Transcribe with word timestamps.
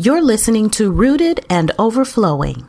You're 0.00 0.22
listening 0.22 0.70
to 0.78 0.92
Rooted 0.92 1.44
and 1.50 1.72
Overflowing. 1.76 2.68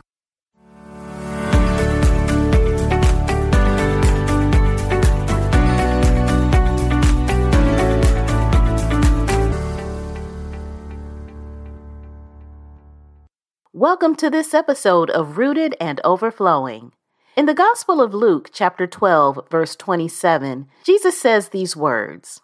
Welcome 13.72 14.16
to 14.16 14.28
this 14.28 14.52
episode 14.52 15.08
of 15.10 15.38
Rooted 15.38 15.76
and 15.80 16.00
Overflowing. 16.02 16.90
In 17.36 17.46
the 17.46 17.54
Gospel 17.54 18.00
of 18.00 18.12
Luke, 18.12 18.50
chapter 18.52 18.88
12, 18.88 19.46
verse 19.48 19.76
27, 19.76 20.66
Jesus 20.82 21.16
says 21.16 21.50
these 21.50 21.76
words 21.76 22.40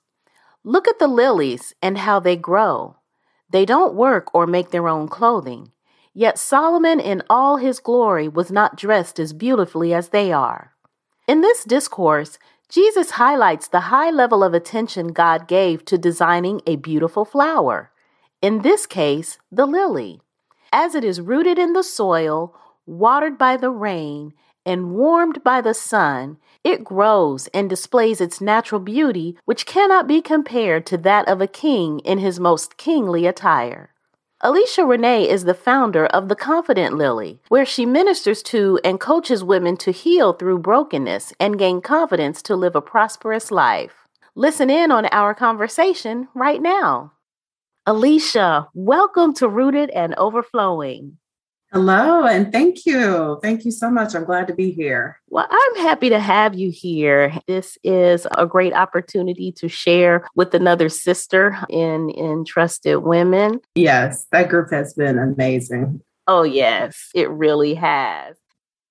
Look 0.63 0.87
at 0.87 1.01
the 1.01 1.09
lilies 1.09 1.75
and 1.83 1.99
how 1.99 2.21
they 2.21 2.37
grow. 2.37 2.99
They 3.51 3.65
don't 3.65 3.95
work 3.95 4.35
or 4.35 4.47
make 4.47 4.71
their 4.71 4.89
own 4.89 5.09
clothing. 5.09 5.73
Yet 6.13 6.39
Solomon 6.39 6.99
in 6.99 7.23
all 7.29 7.57
his 7.57 7.79
glory 7.79 8.29
was 8.29 8.51
not 8.51 8.77
dressed 8.77 9.19
as 9.19 9.33
beautifully 9.33 9.93
as 9.93 10.09
they 10.09 10.33
are. 10.33 10.73
In 11.29 11.43
this 11.43 11.65
discourse, 11.65 12.39
Jesus 12.69 13.13
highlights 13.13 13.69
the 13.69 13.93
high 13.93 14.11
level 14.11 14.43
of 14.43 14.55
attention 14.55 15.09
God 15.09 15.47
gave 15.47 15.85
to 15.85 15.99
designing 15.99 16.61
a 16.67 16.77
beautiful 16.77 17.25
flower. 17.25 17.93
In 18.43 18.63
this 18.63 18.87
case, 18.87 19.39
the 19.53 19.67
lily. 19.67 20.21
As 20.73 20.95
it 20.95 21.05
is 21.05 21.21
rooted 21.21 21.59
in 21.59 21.75
the 21.75 21.85
soil, 21.85 22.57
watered 22.87 23.39
by 23.39 23.57
the 23.57 23.71
rain, 23.71 24.33
and 24.65 24.93
warmed 24.93 25.45
by 25.45 25.61
the 25.61 25.75
sun, 25.75 26.39
it 26.67 26.83
grows 26.83 27.47
and 27.55 27.71
displays 27.71 28.21
its 28.21 28.41
natural 28.41 28.81
beauty, 28.81 29.39
which 29.45 29.67
cannot 29.67 30.09
be 30.09 30.21
compared 30.21 30.85
to 30.85 30.99
that 30.99 31.29
of 31.29 31.41
a 31.41 31.47
king 31.47 32.01
in 32.01 32.19
his 32.19 32.41
most 32.41 32.77
kingly 32.77 33.25
attire. 33.25 33.91
Alicia 34.41 34.85
Renee 34.85 35.29
is 35.29 35.45
the 35.45 35.55
founder 35.55 36.07
of 36.07 36.29
The 36.29 36.35
Confident 36.35 36.97
Lily, 36.97 37.41
where 37.49 37.65
she 37.65 37.87
ministers 37.87 38.43
to 38.43 38.81
and 38.83 38.99
coaches 38.99 39.45
women 39.45 39.77
to 39.77 39.93
heal 39.93 40.33
through 40.33 40.59
brokenness 40.59 41.33
and 41.39 41.57
gain 41.57 41.81
confidence 41.81 42.43
to 42.43 42.57
live 42.57 42.75
a 42.75 42.83
prosperous 42.83 43.53
life. 43.53 44.09
Listen 44.35 44.69
in 44.69 44.91
on 44.91 45.07
our 45.07 45.37
conversation 45.37 46.27
right 46.35 46.61
now. 46.61 47.13
Alicia, 47.87 48.67
welcome 48.75 49.33
to 49.35 49.49
Rooted 49.49 49.91
and 49.91 50.17
Overflowing. 50.17 51.19
Hello, 51.77 52.25
and 52.25 52.51
thank 52.51 52.87
you. 52.87 53.39
Thank 53.43 53.67
you 53.67 53.71
so 53.71 53.91
much. 53.91 54.15
I'm 54.15 54.25
glad 54.25 54.47
to 54.47 54.55
be 54.55 54.71
here. 54.71 55.21
Well, 55.29 55.47
I'm 55.51 55.83
happy 55.83 56.09
to 56.09 56.19
have 56.19 56.55
you 56.55 56.71
here. 56.71 57.39
This 57.47 57.77
is 57.85 58.27
a 58.35 58.47
great 58.47 58.73
opportunity 58.73 59.53
to 59.53 59.69
share 59.69 60.27
with 60.35 60.55
another 60.55 60.89
sister 60.89 61.59
in, 61.69 62.09
in 62.09 62.47
Trusted 62.47 63.03
Women. 63.03 63.61
Yes, 63.75 64.27
that 64.33 64.49
group 64.49 64.71
has 64.71 64.95
been 64.95 65.19
amazing. 65.19 66.01
Oh, 66.27 66.45
yes, 66.45 67.11
it 67.15 67.29
really 67.29 67.75
has. 67.75 68.37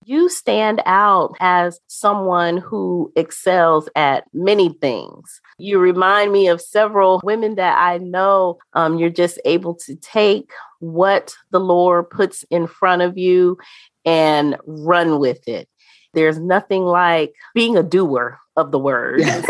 You 0.08 0.30
stand 0.30 0.84
out 0.86 1.36
as 1.40 1.80
someone 1.88 2.58
who 2.58 3.12
excels 3.16 3.90
at 3.96 4.26
many 4.34 4.70
things. 4.70 5.42
You 5.58 5.80
remind 5.80 6.32
me 6.32 6.48
of 6.48 6.62
several 6.62 7.22
women 7.24 7.56
that 7.56 7.76
I 7.80 7.98
know 7.98 8.60
um, 8.74 9.00
you're 9.00 9.10
just 9.10 9.40
able 9.46 9.74
to 9.78 9.96
take 9.96 10.52
what 10.78 11.34
the 11.50 11.60
Lord 11.60 12.12
puts 12.12 12.46
in 12.52 12.68
front 12.68 13.02
of 13.02 13.18
you 13.18 13.58
and 14.06 14.58
run 14.68 15.18
with 15.18 15.48
it. 15.48 15.68
There's 16.14 16.38
nothing 16.38 16.84
like 16.84 17.34
being 17.56 17.76
a 17.76 17.82
doer 17.82 18.38
of 18.56 18.72
the 18.72 18.78
word. 18.78 19.22
Yes. 19.22 19.50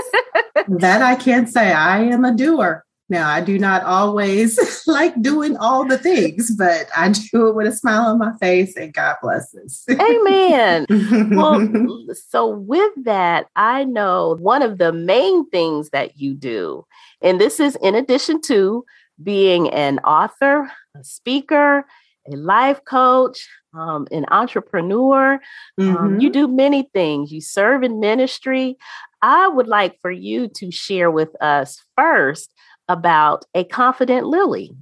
that 0.69 1.01
I 1.01 1.15
can 1.15 1.47
say. 1.47 1.73
I 1.73 2.03
am 2.03 2.23
a 2.23 2.33
doer. 2.33 2.84
Now, 3.07 3.29
I 3.29 3.39
do 3.41 3.59
not 3.59 3.83
always 3.83 4.59
like 4.87 5.19
doing 5.21 5.55
all 5.57 5.85
the 5.85 5.97
things, 5.97 6.55
but 6.55 6.87
I 6.95 7.09
do 7.09 7.47
it 7.47 7.55
with 7.55 7.67
a 7.67 7.71
smile 7.71 8.07
on 8.07 8.17
my 8.17 8.33
face 8.37 8.75
and 8.75 8.93
God 8.93 9.17
blesses. 9.21 9.83
Amen. 9.89 10.87
well, 11.35 11.67
so 12.29 12.47
with 12.47 12.91
that, 13.03 13.47
I 13.55 13.83
know 13.83 14.37
one 14.39 14.63
of 14.63 14.79
the 14.79 14.91
main 14.91 15.47
things 15.49 15.89
that 15.91 16.17
you 16.17 16.33
do, 16.33 16.85
and 17.21 17.39
this 17.39 17.59
is 17.59 17.77
in 17.81 17.93
addition 17.93 18.41
to 18.43 18.85
being 19.21 19.69
an 19.69 19.99
author, 19.99 20.71
a 20.95 21.03
speaker, 21.03 21.85
a 22.31 22.35
life 22.35 22.83
coach, 22.85 23.47
um, 23.75 24.07
an 24.11 24.25
entrepreneur. 24.31 25.39
Mm-hmm. 25.79 25.97
Um, 25.97 26.19
you 26.19 26.29
mm-hmm. 26.29 26.39
do 26.39 26.47
many 26.47 26.89
things. 26.93 27.31
You 27.31 27.41
serve 27.41 27.83
in 27.83 27.99
ministry. 27.99 28.77
I 29.21 29.47
would 29.47 29.67
like 29.67 29.99
for 30.01 30.11
you 30.11 30.47
to 30.55 30.71
share 30.71 31.11
with 31.11 31.39
us 31.41 31.83
first 31.95 32.51
about 32.87 33.45
a 33.53 33.63
confident 33.63 34.27
lily. 34.27 34.75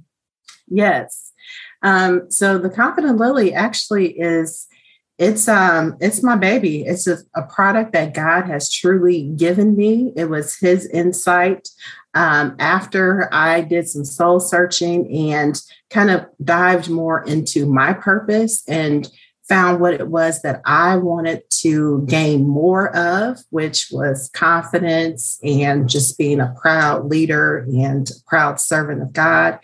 Yes. 0.68 1.32
Um, 1.82 2.30
so 2.30 2.58
the 2.58 2.70
confident 2.70 3.18
lily 3.18 3.52
actually 3.52 4.18
is 4.18 4.66
it's 5.16 5.46
um 5.46 5.96
it's 6.00 6.22
my 6.22 6.36
baby. 6.36 6.82
It's 6.82 7.06
a, 7.06 7.18
a 7.36 7.42
product 7.42 7.92
that 7.92 8.14
God 8.14 8.46
has 8.46 8.72
truly 8.72 9.30
given 9.36 9.76
me. 9.76 10.12
It 10.16 10.24
was 10.24 10.56
His 10.56 10.86
insight 10.88 11.68
um, 12.14 12.56
after 12.58 13.28
I 13.32 13.60
did 13.60 13.88
some 13.88 14.04
soul 14.04 14.40
searching 14.40 15.30
and 15.30 15.60
kind 15.90 16.10
of 16.10 16.26
dived 16.42 16.88
more 16.88 17.22
into 17.24 17.66
my 17.66 17.92
purpose 17.92 18.62
and 18.68 19.08
found 19.48 19.80
what 19.80 19.94
it 19.94 20.08
was 20.08 20.40
that 20.42 20.62
I 20.64 20.96
wanted 20.96 21.42
to 21.60 22.04
gain 22.08 22.48
more 22.48 22.94
of, 22.96 23.38
which 23.50 23.88
was 23.90 24.30
confidence 24.32 25.38
and 25.42 25.88
just 25.88 26.16
being 26.16 26.40
a 26.40 26.54
proud 26.60 27.06
leader 27.06 27.58
and 27.58 28.10
proud 28.26 28.58
servant 28.58 29.02
of 29.02 29.12
God. 29.12 29.58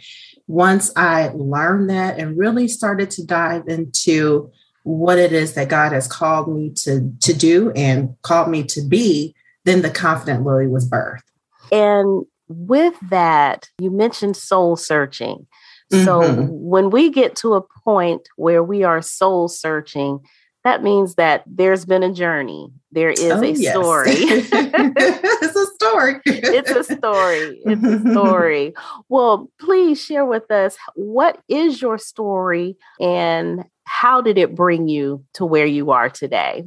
Once 0.46 0.92
I 0.96 1.28
learned 1.34 1.88
that 1.90 2.18
and 2.18 2.36
really 2.36 2.68
started 2.68 3.10
to 3.12 3.24
dive 3.24 3.68
into 3.68 4.50
what 4.82 5.18
it 5.18 5.32
is 5.32 5.54
that 5.54 5.68
God 5.68 5.92
has 5.92 6.06
called 6.06 6.54
me 6.54 6.70
to, 6.70 7.12
to 7.20 7.32
do 7.32 7.70
and 7.72 8.16
called 8.22 8.50
me 8.50 8.64
to 8.64 8.82
be, 8.82 9.34
then 9.64 9.82
the 9.82 9.90
confident 9.90 10.44
Lily 10.44 10.66
was 10.66 10.88
birthed. 10.88 11.22
And 11.70 12.26
with 12.48 12.94
that, 13.10 13.68
you 13.78 13.90
mentioned 13.90 14.36
soul 14.36 14.76
searching. 14.76 15.46
So 15.90 16.20
mm-hmm. 16.20 16.46
when 16.50 16.90
we 16.90 17.10
get 17.10 17.34
to 17.36 17.54
a 17.54 17.62
point 17.84 18.28
where 18.36 18.62
we 18.62 18.84
are 18.84 19.02
soul 19.02 19.48
searching, 19.48 20.20
that 20.62 20.82
means 20.82 21.14
that 21.14 21.42
there's 21.46 21.84
been 21.84 22.02
a 22.02 22.12
journey. 22.12 22.70
There 22.92 23.10
is 23.10 23.22
oh, 23.22 23.42
a 23.42 23.50
yes. 23.50 23.72
story. 23.72 24.10
it's 24.12 25.56
a 25.56 25.66
story. 25.74 26.20
it's 26.26 26.70
a 26.70 26.84
story. 26.84 27.60
It's 27.64 27.82
a 27.82 28.10
story. 28.12 28.74
Well, 29.08 29.50
please 29.58 30.02
share 30.02 30.26
with 30.26 30.50
us 30.50 30.76
what 30.94 31.40
is 31.48 31.80
your 31.80 31.98
story 31.98 32.76
and 33.00 33.64
how 33.84 34.20
did 34.20 34.38
it 34.38 34.54
bring 34.54 34.86
you 34.86 35.24
to 35.34 35.46
where 35.46 35.66
you 35.66 35.90
are 35.90 36.10
today? 36.10 36.64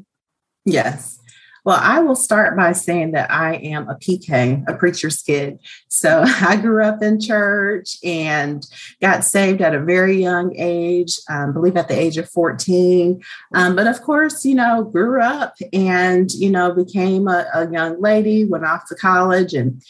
Yes. 0.65 1.19
Well, 1.65 1.79
I 1.81 1.99
will 2.01 2.15
start 2.15 2.57
by 2.57 2.73
saying 2.73 3.11
that 3.11 3.31
I 3.31 3.55
am 3.55 3.87
a 3.89 3.95
PK, 3.95 4.67
a 4.67 4.73
preacher's 4.73 5.21
kid. 5.21 5.59
So 5.87 6.23
I 6.25 6.57
grew 6.57 6.83
up 6.83 7.01
in 7.01 7.21
church 7.21 7.97
and 8.03 8.65
got 9.01 9.23
saved 9.23 9.61
at 9.61 9.75
a 9.75 9.79
very 9.79 10.21
young 10.21 10.53
age, 10.57 11.19
um, 11.29 11.49
I 11.49 11.53
believe 11.53 11.77
at 11.77 11.87
the 11.87 11.97
age 11.99 12.17
of 12.17 12.29
14. 12.29 13.21
Um, 13.53 13.75
but 13.75 13.87
of 13.87 14.01
course, 14.01 14.43
you 14.43 14.55
know, 14.55 14.83
grew 14.83 15.21
up 15.21 15.55
and, 15.71 16.31
you 16.33 16.49
know, 16.49 16.73
became 16.73 17.27
a, 17.27 17.45
a 17.53 17.71
young 17.71 18.01
lady, 18.01 18.45
went 18.45 18.65
off 18.65 18.87
to 18.87 18.95
college 18.95 19.53
and 19.53 19.81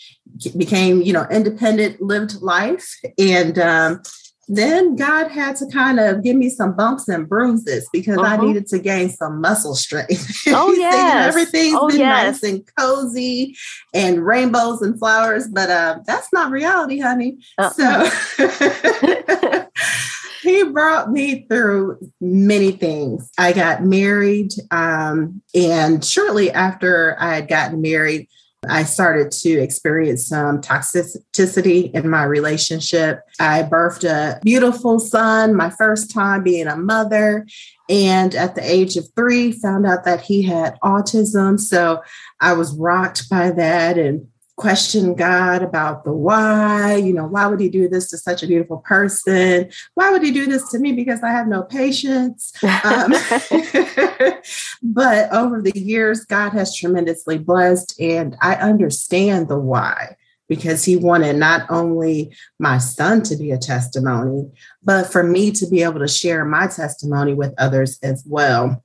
became, 0.56 1.02
you 1.02 1.14
know, 1.14 1.26
independent, 1.32 2.02
lived 2.02 2.42
life. 2.42 3.00
And, 3.18 3.58
um, 3.58 4.02
then 4.48 4.96
God 4.96 5.30
had 5.30 5.56
to 5.58 5.68
kind 5.68 6.00
of 6.00 6.24
give 6.24 6.36
me 6.36 6.50
some 6.50 6.76
bumps 6.76 7.08
and 7.08 7.28
bruises 7.28 7.88
because 7.94 8.18
uh-huh. 8.18 8.36
I 8.36 8.46
needed 8.46 8.68
to 8.68 8.80
gain 8.80 9.10
some 9.10 9.42
muscle 9.42 9.76
strength. 9.76 10.42
Oh 10.56 10.72
yeah, 10.74 11.26
everything's 11.28 11.78
oh, 11.80 11.88
been 11.88 12.00
yes. 12.00 12.42
nice 12.42 12.52
and 12.52 12.64
cozy 12.78 13.56
and 13.94 14.26
rainbows 14.26 14.82
and 14.82 14.98
flowers, 15.00 15.48
but 15.48 15.70
uh, 15.70 16.00
that's 16.06 16.32
not 16.32 16.52
reality, 16.52 17.00
honey. 17.00 17.38
Uh-uh. 17.58 18.10
So 18.40 19.68
he 20.44 20.64
brought 20.64 21.12
me 21.12 21.46
through 21.48 21.98
many 22.22 22.72
things. 22.72 23.30
I 23.38 23.54
got 23.54 23.84
married, 23.84 24.52
um, 24.70 25.42
and 25.56 26.04
shortly 26.04 26.52
after 26.52 27.16
I 27.20 27.36
had 27.36 27.48
gotten 27.48 27.82
married, 27.82 28.28
I 28.70 28.84
started 28.84 29.32
to 29.32 29.52
experience 29.52 30.28
some 30.28 30.62
toxicity 30.62 31.92
in 31.94 32.10
my 32.10 32.24
relationship. 32.24 33.22
I 33.40 33.64
birthed 33.64 34.04
a 34.04 34.40
beautiful 34.42 35.00
son, 35.00 35.56
my 35.56 35.70
first 35.70 36.12
time 36.12 36.44
being 36.44 36.68
a 36.68 36.76
mother. 36.76 37.46
And 37.90 38.34
at 38.36 38.56
the 38.56 38.64
age 38.64 38.96
of 38.96 39.08
three, 39.16 39.52
found 39.52 39.86
out 39.86 40.06
that 40.06 40.22
he 40.22 40.42
had 40.42 40.78
autism. 40.84 41.60
So 41.60 42.02
I 42.40 42.54
was 42.54 42.74
rocked 42.76 43.30
by 43.30 43.52
that 43.52 43.98
and 43.98 44.28
question 44.56 45.16
God 45.16 45.64
about 45.64 46.04
the 46.04 46.14
why. 46.14 46.96
You 46.96 47.14
know, 47.14 47.26
why 47.26 47.48
would 47.48 47.60
he 47.60 47.70
do 47.70 47.90
this 47.90 48.10
to 48.10 48.18
such 48.18 48.44
a 48.44 48.48
beautiful 48.48 48.78
person? 48.78 49.70
Why 49.96 50.12
would 50.12 50.24
he 50.24 50.32
do 50.32 50.46
this 50.46 50.70
to 50.72 50.80
me? 50.80 50.92
Because 50.94 51.22
I 51.24 51.32
have 51.32 51.48
no 51.48 51.64
patience. 51.64 52.54
Um, 52.84 53.12
but 54.84 55.32
over 55.34 55.62
the 55.62 55.78
years, 55.78 56.26
God 56.26 56.52
has 56.52 56.76
tremendously 56.76 57.38
blessed, 57.38 58.00
and 58.00 58.36
I 58.42 58.56
understand 58.56 59.48
the 59.48 59.60
why. 59.60 60.16
because 60.48 60.84
he 60.84 60.96
wanted 60.96 61.36
not 61.38 61.66
only 61.70 62.36
my 62.60 62.78
son 62.78 63.24
to 63.24 63.36
be 63.36 63.52
a 63.52 63.58
testimony, 63.58 64.52
but 64.84 65.12
for 65.12 65.24
me 65.24 65.52
to 65.52 65.68
be 65.68 65.82
able 65.84 66.00
to 66.00 66.08
share 66.08 66.46
my 66.46 66.68
testimony 66.68 67.34
with 67.34 67.54
others 67.58 67.98
as 68.04 68.24
well. 68.28 68.84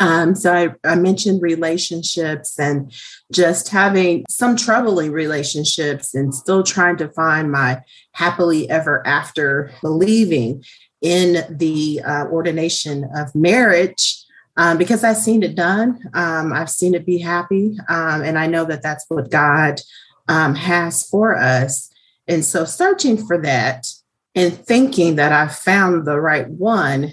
Um, 0.00 0.34
so 0.34 0.52
I, 0.52 0.74
I, 0.82 0.96
mentioned 0.96 1.40
relationships 1.40 2.58
and 2.58 2.92
just 3.30 3.68
having 3.68 4.24
some 4.28 4.56
troubling 4.56 5.12
relationships 5.12 6.14
and 6.16 6.34
still 6.34 6.64
trying 6.64 6.96
to 6.96 7.08
find 7.10 7.52
my 7.52 7.80
happily 8.10 8.68
ever 8.68 9.06
after 9.06 9.70
believing 9.82 10.64
in 11.00 11.44
the 11.48 12.02
uh, 12.04 12.24
ordination 12.24 13.08
of 13.14 13.32
marriage 13.36 14.24
um, 14.56 14.78
because 14.78 15.04
I've 15.04 15.16
seen 15.16 15.42
it 15.42 15.54
done. 15.54 16.00
Um, 16.14 16.52
I've 16.52 16.70
seen 16.70 16.94
it 16.94 17.06
be 17.06 17.18
happy. 17.18 17.76
Um, 17.88 18.22
and 18.22 18.38
I 18.38 18.46
know 18.46 18.64
that 18.64 18.82
that's 18.82 19.04
what 19.08 19.30
God 19.30 19.80
um, 20.28 20.54
has 20.54 21.06
for 21.06 21.36
us. 21.36 21.90
And 22.26 22.44
so 22.44 22.64
searching 22.64 23.16
for 23.26 23.40
that 23.42 23.86
and 24.34 24.54
thinking 24.54 25.16
that 25.16 25.32
I 25.32 25.48
found 25.48 26.06
the 26.06 26.20
right 26.20 26.48
one, 26.48 27.12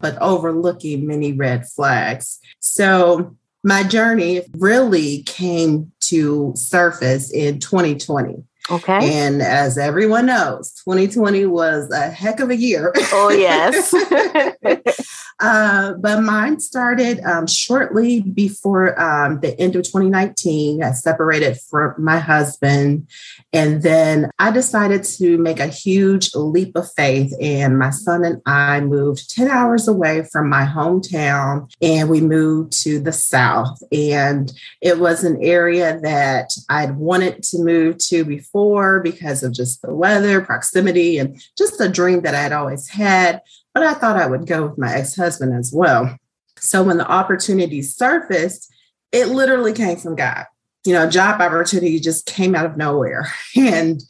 but 0.00 0.18
overlooking 0.20 1.06
many 1.06 1.32
red 1.32 1.66
flags. 1.68 2.38
So 2.58 3.36
my 3.62 3.82
journey 3.82 4.42
really 4.56 5.22
came 5.24 5.92
to 6.00 6.52
surface 6.56 7.30
in 7.30 7.60
2020. 7.60 8.44
Okay. 8.70 9.18
And 9.18 9.42
as 9.42 9.78
everyone 9.78 10.26
knows, 10.26 10.72
2020 10.84 11.46
was 11.46 11.90
a 11.90 12.10
heck 12.10 12.40
of 12.40 12.50
a 12.50 12.56
year. 12.56 12.92
Oh, 13.12 13.30
yes. 13.30 13.92
uh, 15.40 15.94
but 15.94 16.22
mine 16.22 16.60
started 16.60 17.20
um, 17.20 17.46
shortly 17.46 18.20
before 18.20 19.00
um, 19.00 19.40
the 19.40 19.58
end 19.58 19.74
of 19.74 19.82
2019. 19.82 20.82
I 20.82 20.92
separated 20.92 21.58
from 21.58 21.94
my 21.98 22.18
husband. 22.18 23.08
And 23.52 23.82
then 23.82 24.30
I 24.38 24.52
decided 24.52 25.02
to 25.18 25.36
make 25.38 25.58
a 25.58 25.66
huge 25.66 26.34
leap 26.34 26.76
of 26.76 26.92
faith. 26.92 27.32
And 27.40 27.78
my 27.78 27.90
son 27.90 28.24
and 28.24 28.40
I 28.46 28.80
moved 28.80 29.34
10 29.34 29.48
hours 29.48 29.88
away 29.88 30.24
from 30.30 30.48
my 30.48 30.64
hometown 30.64 31.72
and 31.82 32.08
we 32.08 32.20
moved 32.20 32.72
to 32.82 33.00
the 33.00 33.12
South. 33.12 33.82
And 33.90 34.52
it 34.80 35.00
was 35.00 35.24
an 35.24 35.42
area 35.42 35.98
that 36.02 36.52
I'd 36.68 36.96
wanted 36.96 37.42
to 37.44 37.58
move 37.58 37.98
to 38.08 38.24
before 38.24 38.59
before 38.60 39.00
because 39.00 39.42
of 39.42 39.52
just 39.52 39.82
the 39.82 39.94
weather, 39.94 40.40
proximity, 40.40 41.18
and 41.18 41.40
just 41.56 41.80
a 41.80 41.88
dream 41.88 42.20
that 42.22 42.34
I 42.34 42.42
had 42.42 42.52
always 42.52 42.88
had. 42.88 43.40
But 43.72 43.84
I 43.84 43.94
thought 43.94 44.16
I 44.16 44.26
would 44.26 44.46
go 44.46 44.66
with 44.66 44.78
my 44.78 44.94
ex 44.94 45.16
husband 45.16 45.54
as 45.54 45.72
well. 45.72 46.16
So 46.58 46.82
when 46.82 46.98
the 46.98 47.10
opportunity 47.10 47.80
surfaced, 47.80 48.72
it 49.12 49.28
literally 49.28 49.72
came 49.72 49.96
from 49.96 50.14
God. 50.14 50.44
You 50.84 50.92
know, 50.92 51.08
job 51.08 51.40
opportunity 51.40 52.00
just 52.00 52.26
came 52.26 52.54
out 52.54 52.66
of 52.66 52.76
nowhere. 52.76 53.32
And 53.56 54.02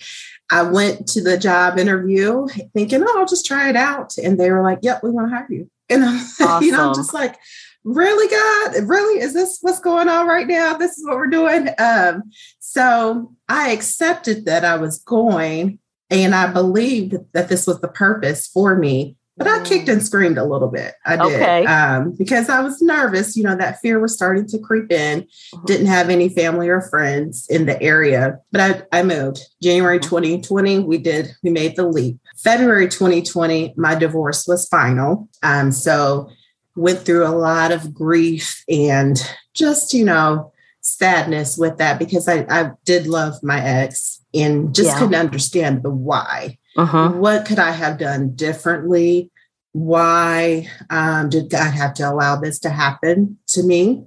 I 0.53 0.63
went 0.63 1.07
to 1.09 1.23
the 1.23 1.39
job 1.39 1.79
interview 1.79 2.49
thinking, 2.75 3.05
oh, 3.07 3.19
I'll 3.21 3.27
just 3.27 3.47
try 3.47 3.69
it 3.71 3.77
out. 3.77 4.19
And 4.19 4.39
they 4.39 4.51
were 4.51 4.65
like, 4.65 4.81
yep, 4.83 5.01
we 5.01 5.11
want 5.11 5.31
to 5.31 5.37
hire 5.37 5.47
you. 5.49 5.71
And 5.91 6.05
I'm, 6.05 6.21
awesome. 6.41 6.65
you 6.65 6.71
know, 6.71 6.95
just 6.95 7.13
like, 7.13 7.37
really 7.85 8.29
god 8.29 8.89
really 8.89 9.23
is 9.23 9.33
this 9.33 9.59
what's 9.63 9.81
going 9.81 10.07
on 10.07 10.27
right 10.27 10.47
now 10.47 10.75
this 10.75 10.99
is 10.99 11.07
what 11.07 11.17
we're 11.17 11.27
doing 11.27 11.69
um 11.79 12.23
so 12.73 13.33
i 13.49 13.71
accepted 13.71 14.45
that 14.45 14.65
i 14.65 14.77
was 14.77 14.99
going 15.03 15.79
and 16.11 16.35
i 16.35 16.47
believed 16.47 17.15
that 17.33 17.49
this 17.49 17.67
was 17.67 17.81
the 17.81 17.89
purpose 17.89 18.47
for 18.47 18.77
me 18.77 19.17
but 19.37 19.47
i 19.47 19.63
kicked 19.65 19.89
and 19.89 20.03
screamed 20.03 20.39
a 20.39 20.45
little 20.45 20.69
bit 20.69 20.95
i 21.05 21.17
did 21.17 21.41
okay. 21.41 21.65
um, 21.67 22.15
because 22.17 22.49
i 22.49 22.61
was 22.61 22.81
nervous 22.81 23.37
you 23.37 23.43
know 23.43 23.57
that 23.57 23.81
fear 23.81 23.99
was 23.99 24.15
starting 24.15 24.47
to 24.47 24.59
creep 24.59 24.93
in 24.93 25.23
mm-hmm. 25.23 25.65
didn't 25.67 25.87
have 25.87 26.11
any 26.11 26.29
family 26.29 26.69
or 26.69 26.81
friends 26.81 27.47
in 27.49 27.67
the 27.67 27.81
area 27.83 28.39
but 28.53 28.61
i, 28.61 28.99
I 28.99 29.03
moved 29.03 29.41
january 29.63 29.99
2020 29.99 30.79
mm-hmm. 30.79 30.87
we 30.87 30.99
did 30.99 31.31
we 31.43 31.51
made 31.51 31.77
the 31.77 31.87
leap 31.87 32.19
february 32.37 32.89
2020 32.89 33.75
my 33.77 33.95
divorce 33.95 34.47
was 34.47 34.69
final 34.69 35.29
um, 35.43 35.73
so 35.73 36.31
went 36.77 37.01
through 37.01 37.27
a 37.27 37.29
lot 37.29 37.73
of 37.73 37.95
grief 37.95 38.65
and 38.69 39.21
just, 39.55 39.93
you 39.93 40.05
know, 40.05 40.53
sadness 40.81 41.57
with 41.59 41.79
that 41.79 41.99
because 41.99 42.29
I, 42.29 42.47
I 42.49 42.73
did 42.85 43.07
love 43.07 43.43
my 43.43 43.63
ex 43.63 44.21
and 44.35 44.75
just 44.75 44.91
yeah. 44.91 44.99
couldn't 44.99 45.15
understand 45.15 45.83
the 45.83 45.91
why. 45.91 46.59
Uh-huh. 46.77 47.11
What 47.11 47.47
could 47.47 47.59
I 47.59 47.73
have 47.73 47.99
done 47.99 48.35
differently? 48.35 49.31
Why 49.73 50.69
um, 50.89 51.29
did 51.29 51.51
God 51.51 51.73
have 51.73 51.95
to 51.95 52.09
allow 52.09 52.37
this 52.37 52.59
to 52.61 52.71
happen 52.71 53.39
to 53.49 53.63
me? 53.63 54.07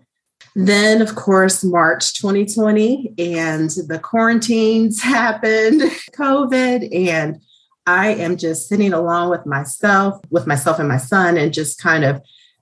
Then, 0.55 1.01
of 1.01 1.15
course, 1.15 1.63
March 1.63 2.13
2020, 2.19 3.15
and 3.17 3.69
the 3.87 3.99
quarantines 3.99 5.01
happened, 5.01 5.81
COVID, 6.15 6.95
and 6.95 7.41
I 7.85 8.09
am 8.09 8.37
just 8.37 8.69
sitting 8.69 8.93
along 8.93 9.29
with 9.29 9.45
myself, 9.45 10.21
with 10.29 10.45
myself 10.45 10.79
and 10.79 10.87
my 10.87 10.97
son, 10.97 11.37
and 11.37 11.53
just 11.53 11.81
kind 11.81 12.03
of 12.03 12.21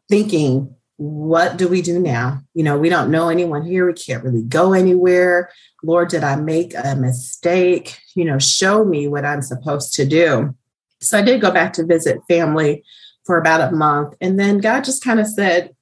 thinking, 0.09 0.73
what 1.01 1.57
do 1.57 1.67
we 1.67 1.81
do 1.81 1.99
now? 1.99 2.39
You 2.53 2.61
know, 2.61 2.77
we 2.77 2.87
don't 2.87 3.09
know 3.09 3.29
anyone 3.29 3.65
here. 3.65 3.87
We 3.87 3.93
can't 3.93 4.23
really 4.23 4.43
go 4.43 4.73
anywhere. 4.73 5.49
Lord, 5.81 6.09
did 6.09 6.23
I 6.23 6.35
make 6.35 6.75
a 6.75 6.95
mistake? 6.95 7.97
You 8.13 8.23
know, 8.23 8.37
show 8.37 8.85
me 8.85 9.07
what 9.07 9.25
I'm 9.25 9.41
supposed 9.41 9.95
to 9.95 10.05
do. 10.05 10.55
So 11.01 11.17
I 11.17 11.23
did 11.23 11.41
go 11.41 11.49
back 11.49 11.73
to 11.73 11.85
visit 11.87 12.19
family 12.27 12.83
for 13.25 13.39
about 13.39 13.67
a 13.67 13.75
month. 13.75 14.13
And 14.21 14.39
then 14.39 14.59
God 14.59 14.83
just 14.83 15.03
kind 15.03 15.19
of 15.19 15.25
said, 15.25 15.75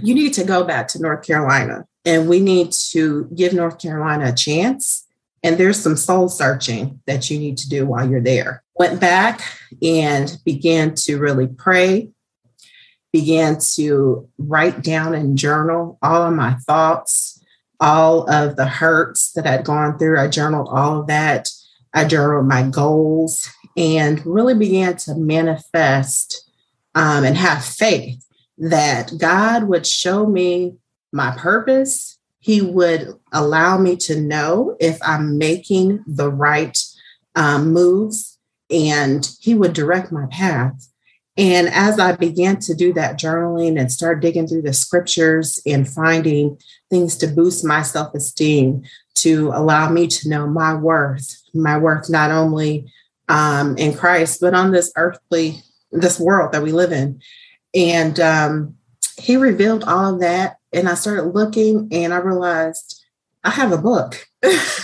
you 0.00 0.14
need 0.14 0.32
to 0.34 0.44
go 0.44 0.62
back 0.62 0.86
to 0.88 1.02
North 1.02 1.26
Carolina 1.26 1.86
and 2.04 2.28
we 2.28 2.38
need 2.38 2.70
to 2.92 3.28
give 3.34 3.52
North 3.52 3.80
Carolina 3.80 4.28
a 4.28 4.32
chance. 4.32 5.08
And 5.42 5.58
there's 5.58 5.80
some 5.80 5.96
soul 5.96 6.28
searching 6.28 7.00
that 7.06 7.30
you 7.30 7.38
need 7.40 7.58
to 7.58 7.68
do 7.68 7.84
while 7.84 8.08
you're 8.08 8.22
there. 8.22 8.62
Went 8.76 9.00
back 9.00 9.42
and 9.82 10.38
began 10.44 10.94
to 10.94 11.18
really 11.18 11.48
pray 11.48 12.10
began 13.12 13.58
to 13.74 14.28
write 14.38 14.82
down 14.82 15.14
and 15.14 15.36
journal 15.36 15.98
all 16.02 16.22
of 16.22 16.34
my 16.34 16.54
thoughts, 16.66 17.42
all 17.80 18.30
of 18.30 18.56
the 18.56 18.66
hurts 18.66 19.32
that 19.32 19.46
I'd 19.46 19.64
gone 19.64 19.98
through. 19.98 20.18
I 20.18 20.28
journaled 20.28 20.68
all 20.70 21.00
of 21.00 21.06
that. 21.08 21.48
I 21.92 22.04
journaled 22.04 22.46
my 22.46 22.62
goals 22.62 23.50
and 23.76 24.24
really 24.24 24.54
began 24.54 24.96
to 24.98 25.14
manifest 25.14 26.50
um, 26.94 27.24
and 27.24 27.36
have 27.36 27.64
faith 27.64 28.24
that 28.58 29.12
God 29.18 29.64
would 29.64 29.86
show 29.86 30.26
me 30.26 30.76
my 31.12 31.34
purpose. 31.36 32.18
He 32.38 32.60
would 32.60 33.14
allow 33.32 33.78
me 33.78 33.96
to 33.96 34.20
know 34.20 34.76
if 34.80 34.98
I'm 35.02 35.38
making 35.38 36.04
the 36.06 36.30
right 36.30 36.78
um, 37.34 37.72
moves, 37.72 38.38
and 38.70 39.28
He 39.40 39.54
would 39.54 39.72
direct 39.72 40.12
my 40.12 40.26
path. 40.30 40.89
And 41.40 41.68
as 41.68 41.98
I 41.98 42.16
began 42.16 42.58
to 42.58 42.74
do 42.74 42.92
that 42.92 43.18
journaling 43.18 43.80
and 43.80 43.90
start 43.90 44.20
digging 44.20 44.46
through 44.46 44.60
the 44.60 44.74
scriptures 44.74 45.58
and 45.64 45.88
finding 45.88 46.58
things 46.90 47.16
to 47.16 47.28
boost 47.28 47.64
my 47.64 47.80
self 47.80 48.14
esteem, 48.14 48.82
to 49.14 49.50
allow 49.54 49.88
me 49.88 50.06
to 50.06 50.28
know 50.28 50.46
my 50.46 50.74
worth, 50.74 51.40
my 51.54 51.78
worth 51.78 52.10
not 52.10 52.30
only 52.30 52.92
um, 53.30 53.74
in 53.78 53.94
Christ, 53.94 54.42
but 54.42 54.52
on 54.52 54.70
this 54.70 54.92
earthly, 54.96 55.62
this 55.90 56.20
world 56.20 56.52
that 56.52 56.62
we 56.62 56.72
live 56.72 56.92
in. 56.92 57.22
And 57.74 58.20
um, 58.20 58.74
he 59.16 59.38
revealed 59.38 59.84
all 59.84 60.12
of 60.12 60.20
that. 60.20 60.58
And 60.74 60.90
I 60.90 60.94
started 60.94 61.34
looking 61.34 61.88
and 61.90 62.12
I 62.12 62.18
realized 62.18 62.99
I 63.42 63.50
have 63.50 63.72
a 63.72 63.78
book. 63.78 64.26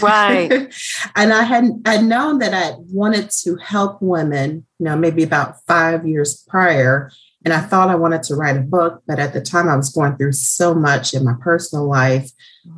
Right. 0.01 0.51
and 1.17 1.33
I 1.33 1.43
had 1.43 1.65
I'd 1.85 2.05
known 2.05 2.39
that 2.39 2.55
I 2.55 2.77
wanted 2.91 3.31
to 3.43 3.57
help 3.57 4.01
women, 4.01 4.67
you 4.79 4.85
know, 4.85 4.97
maybe 4.97 5.23
about 5.23 5.57
five 5.67 6.07
years 6.07 6.45
prior. 6.49 7.11
And 7.45 7.53
I 7.53 7.61
thought 7.61 7.91
I 7.91 7.95
wanted 7.95 8.23
to 8.25 8.35
write 8.35 8.57
a 8.57 8.61
book, 8.61 9.03
but 9.07 9.19
at 9.19 9.33
the 9.33 9.41
time 9.41 9.69
I 9.69 9.77
was 9.77 9.91
going 9.91 10.17
through 10.17 10.33
so 10.33 10.75
much 10.75 11.15
in 11.15 11.25
my 11.25 11.35
personal 11.41 11.89
life 11.89 12.31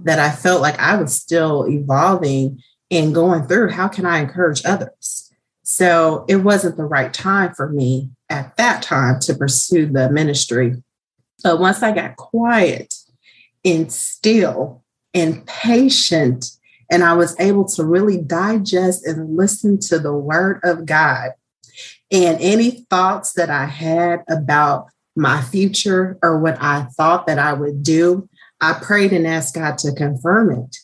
that 0.03 0.19
I 0.19 0.31
felt 0.31 0.61
like 0.61 0.79
I 0.79 0.97
was 0.97 1.15
still 1.15 1.67
evolving 1.69 2.63
and 2.91 3.15
going 3.15 3.47
through 3.47 3.71
how 3.71 3.89
can 3.89 4.05
I 4.05 4.19
encourage 4.19 4.65
others? 4.65 5.33
So 5.63 6.25
it 6.29 6.37
wasn't 6.37 6.77
the 6.77 6.85
right 6.85 7.13
time 7.13 7.55
for 7.55 7.71
me 7.71 8.11
at 8.29 8.57
that 8.57 8.83
time 8.83 9.21
to 9.21 9.35
pursue 9.35 9.87
the 9.87 10.11
ministry. 10.11 10.83
But 11.43 11.61
once 11.61 11.83
I 11.83 11.93
got 11.93 12.17
quiet 12.17 12.95
and 13.65 13.93
still 13.93 14.83
and 15.15 15.47
patient 15.47 16.59
and 16.91 17.05
I 17.05 17.15
was 17.15 17.39
able 17.39 17.67
to 17.67 17.85
really 17.85 18.19
digest 18.19 19.07
and 19.07 19.37
listen 19.37 19.79
to 19.81 19.99
the 19.99 20.15
word 20.15 20.61
of 20.65 20.87
God. 20.87 21.33
And 22.11 22.39
any 22.41 22.87
thoughts 22.89 23.35
that 23.35 23.51
I 23.51 23.67
had 23.67 24.25
about 24.29 24.87
my 25.15 25.43
future 25.43 26.19
or 26.23 26.39
what 26.39 26.57
I 26.61 26.85
thought 26.97 27.27
that 27.27 27.39
I 27.39 27.53
would 27.53 27.83
do, 27.83 28.29
I 28.61 28.73
prayed 28.75 29.13
and 29.13 29.27
asked 29.27 29.55
God 29.55 29.77
to 29.79 29.93
confirm 29.93 30.51
it. 30.51 30.77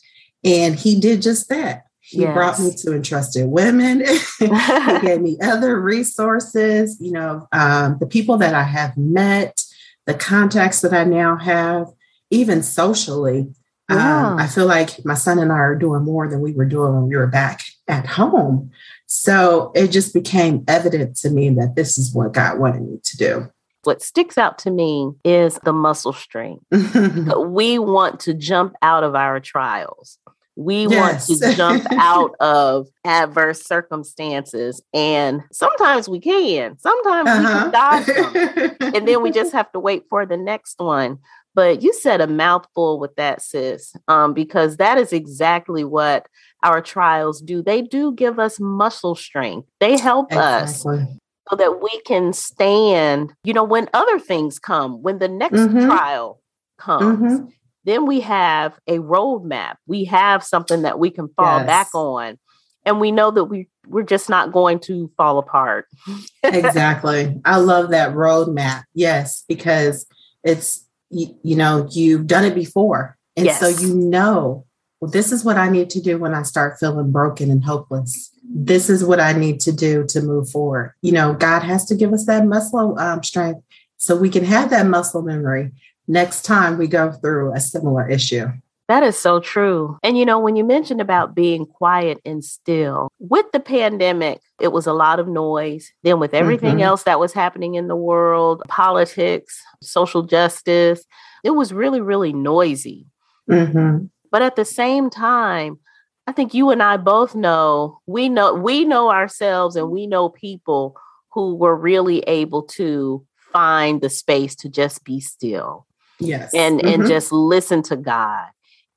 And 0.43 0.75
He 0.75 0.99
did 0.99 1.21
just 1.23 1.49
that. 1.49 1.83
He 2.01 2.19
yes. 2.19 2.35
brought 2.35 2.59
me 2.59 2.71
to 2.83 2.93
entrusted 2.93 3.47
women. 3.47 4.05
he 4.39 4.47
gave 5.01 5.21
me 5.21 5.39
other 5.41 5.81
resources, 5.81 6.97
you 7.01 7.11
know, 7.11 7.47
um, 7.51 7.97
the 7.99 8.05
people 8.05 8.37
that 8.37 8.53
I 8.53 8.61
have 8.61 8.95
met, 8.95 9.63
the 10.05 10.13
contacts 10.13 10.81
that 10.81 10.93
I 10.93 11.03
now 11.03 11.35
have, 11.37 11.87
even 12.29 12.61
socially 12.61 13.47
Yeah. 13.89 14.31
Um, 14.31 14.39
I 14.39 14.47
feel 14.47 14.65
like 14.65 15.03
my 15.05 15.13
son 15.13 15.37
and 15.39 15.51
I 15.51 15.57
are 15.57 15.75
doing 15.75 16.03
more 16.03 16.27
than 16.27 16.41
we 16.41 16.53
were 16.53 16.65
doing 16.65 16.93
when 16.93 17.07
we 17.07 17.15
were 17.15 17.27
back 17.27 17.61
at 17.87 18.05
home. 18.05 18.71
So 19.05 19.71
it 19.75 19.89
just 19.89 20.13
became 20.13 20.63
evident 20.67 21.17
to 21.17 21.29
me 21.29 21.49
that 21.51 21.75
this 21.75 21.97
is 21.97 22.13
what 22.13 22.33
God 22.33 22.59
wanted 22.59 22.81
me 22.81 22.99
to 23.03 23.17
do. 23.17 23.51
What 23.83 24.01
sticks 24.01 24.39
out 24.39 24.57
to 24.59 24.71
me 24.71 25.11
is 25.23 25.59
the 25.63 25.73
muscle 25.73 26.13
strength. 26.13 26.65
we 26.71 27.77
want 27.77 28.19
to 28.21 28.33
jump 28.33 28.73
out 28.81 29.03
of 29.03 29.13
our 29.13 29.39
trials. 29.39 30.17
We 30.55 30.87
yes. 30.87 31.29
want 31.29 31.41
to 31.41 31.55
jump 31.55 31.85
out 31.91 32.33
of 32.39 32.87
adverse 33.03 33.61
circumstances. 33.61 34.81
And 34.93 35.43
sometimes 35.51 36.09
we 36.09 36.19
can, 36.19 36.79
sometimes 36.79 37.29
uh-huh. 37.29 37.39
we 37.39 37.45
can 37.45 37.73
uh-huh. 37.75 38.53
dodge 38.55 38.75
them. 38.77 38.77
and 38.95 39.07
then 39.07 39.21
we 39.21 39.31
just 39.31 39.53
have 39.53 39.71
to 39.73 39.79
wait 39.79 40.05
for 40.09 40.25
the 40.25 40.37
next 40.37 40.79
one. 40.79 41.19
But 41.55 41.81
you 41.81 41.93
said 41.93 42.21
a 42.21 42.27
mouthful 42.27 42.99
with 42.99 43.15
that, 43.15 43.41
sis, 43.41 43.95
um, 44.09 44.33
because 44.33 44.77
that 44.77 44.97
is 44.97 45.13
exactly 45.13 45.85
what 45.85 46.27
our 46.63 46.81
trials 46.81 47.41
do. 47.41 47.63
They 47.63 47.81
do 47.81 48.13
give 48.13 48.39
us 48.39 48.59
muscle 48.59 49.15
strength, 49.15 49.67
they 49.79 49.97
help 49.97 50.31
exactly. 50.31 50.97
us 50.99 51.07
so 51.49 51.55
that 51.55 51.81
we 51.81 52.01
can 52.01 52.33
stand, 52.33 53.33
you 53.43 53.53
know, 53.53 53.63
when 53.63 53.87
other 53.93 54.19
things 54.19 54.59
come, 54.59 55.01
when 55.01 55.19
the 55.19 55.27
next 55.27 55.59
mm-hmm. 55.59 55.85
trial 55.85 56.41
comes. 56.77 57.39
Mm-hmm. 57.39 57.45
Then 57.85 58.07
we 58.07 58.21
have 58.21 58.77
a 58.87 58.97
roadmap. 58.97 59.75
We 59.85 60.05
have 60.05 60.43
something 60.43 60.81
that 60.81 60.97
we 60.97 61.11
can 61.11 61.29
fall 61.37 61.59
yes. 61.59 61.67
back 61.67 61.89
on. 61.93 62.39
And 62.83 62.99
we 62.99 63.11
know 63.11 63.31
that 63.31 63.45
we 63.45 63.69
we're 63.87 64.03
just 64.03 64.29
not 64.29 64.51
going 64.51 64.79
to 64.81 65.11
fall 65.17 65.37
apart. 65.37 65.85
exactly. 66.43 67.39
I 67.45 67.57
love 67.57 67.91
that 67.91 68.13
roadmap. 68.13 68.83
Yes, 68.93 69.43
because 69.47 70.07
it's 70.43 70.84
you, 71.09 71.37
you 71.43 71.55
know, 71.55 71.87
you've 71.91 72.27
done 72.27 72.45
it 72.45 72.55
before. 72.55 73.17
And 73.35 73.45
yes. 73.45 73.59
so 73.59 73.67
you 73.67 73.93
know, 73.93 74.65
well, 74.99 75.11
this 75.11 75.31
is 75.31 75.43
what 75.43 75.57
I 75.57 75.69
need 75.69 75.89
to 75.91 76.01
do 76.01 76.17
when 76.17 76.33
I 76.33 76.43
start 76.43 76.79
feeling 76.79 77.11
broken 77.11 77.51
and 77.51 77.63
hopeless. 77.63 78.31
This 78.43 78.89
is 78.89 79.03
what 79.03 79.19
I 79.19 79.33
need 79.33 79.59
to 79.61 79.71
do 79.71 80.05
to 80.07 80.21
move 80.21 80.49
forward. 80.49 80.93
You 81.01 81.11
know, 81.11 81.33
God 81.33 81.63
has 81.63 81.85
to 81.85 81.95
give 81.95 82.13
us 82.13 82.25
that 82.25 82.45
muscle 82.45 82.97
um, 82.97 83.21
strength 83.23 83.61
so 83.97 84.15
we 84.15 84.29
can 84.29 84.45
have 84.45 84.69
that 84.69 84.87
muscle 84.87 85.21
memory 85.21 85.71
next 86.07 86.43
time 86.43 86.77
we 86.77 86.87
go 86.87 87.11
through 87.11 87.53
a 87.53 87.59
similar 87.59 88.07
issue. 88.07 88.47
That 88.87 89.01
is 89.01 89.17
so 89.17 89.39
true. 89.39 89.97
And 90.03 90.17
you 90.17 90.25
know, 90.25 90.39
when 90.39 90.55
you 90.55 90.63
mentioned 90.63 91.01
about 91.01 91.33
being 91.33 91.65
quiet 91.65 92.19
and 92.23 92.43
still, 92.43 93.09
with 93.19 93.45
the 93.51 93.59
pandemic, 93.59 94.41
it 94.61 94.71
was 94.71 94.85
a 94.85 94.93
lot 94.93 95.19
of 95.19 95.27
noise. 95.27 95.91
Then, 96.03 96.19
with 96.19 96.35
everything 96.35 96.75
mm-hmm. 96.75 96.83
else 96.83 97.03
that 97.03 97.19
was 97.19 97.33
happening 97.33 97.75
in 97.75 97.87
the 97.87 97.95
world, 97.95 98.61
politics, 98.67 99.59
social 99.81 100.21
justice, 100.21 101.03
it 101.43 101.51
was 101.51 101.73
really, 101.73 101.99
really 102.01 102.31
noisy. 102.31 103.07
Mm-hmm. 103.49 104.05
But 104.31 104.41
at 104.43 104.55
the 104.55 104.65
same 104.65 105.09
time, 105.09 105.79
I 106.27 106.31
think 106.31 106.53
you 106.53 106.69
and 106.69 106.83
I 106.83 106.97
both 106.97 107.33
know 107.33 108.01
we 108.05 108.29
know 108.29 108.53
we 108.53 108.85
know 108.85 109.09
ourselves 109.09 109.75
and 109.75 109.89
we 109.89 110.05
know 110.05 110.29
people 110.29 110.95
who 111.31 111.55
were 111.55 111.75
really 111.75 112.19
able 112.21 112.63
to 112.63 113.25
find 113.51 114.01
the 114.01 114.09
space 114.09 114.55
to 114.57 114.69
just 114.69 115.03
be 115.03 115.19
still. 115.19 115.87
Yes. 116.19 116.53
And 116.53 116.79
mm-hmm. 116.79 117.01
and 117.01 117.09
just 117.09 117.31
listen 117.31 117.81
to 117.83 117.95
God 117.95 118.47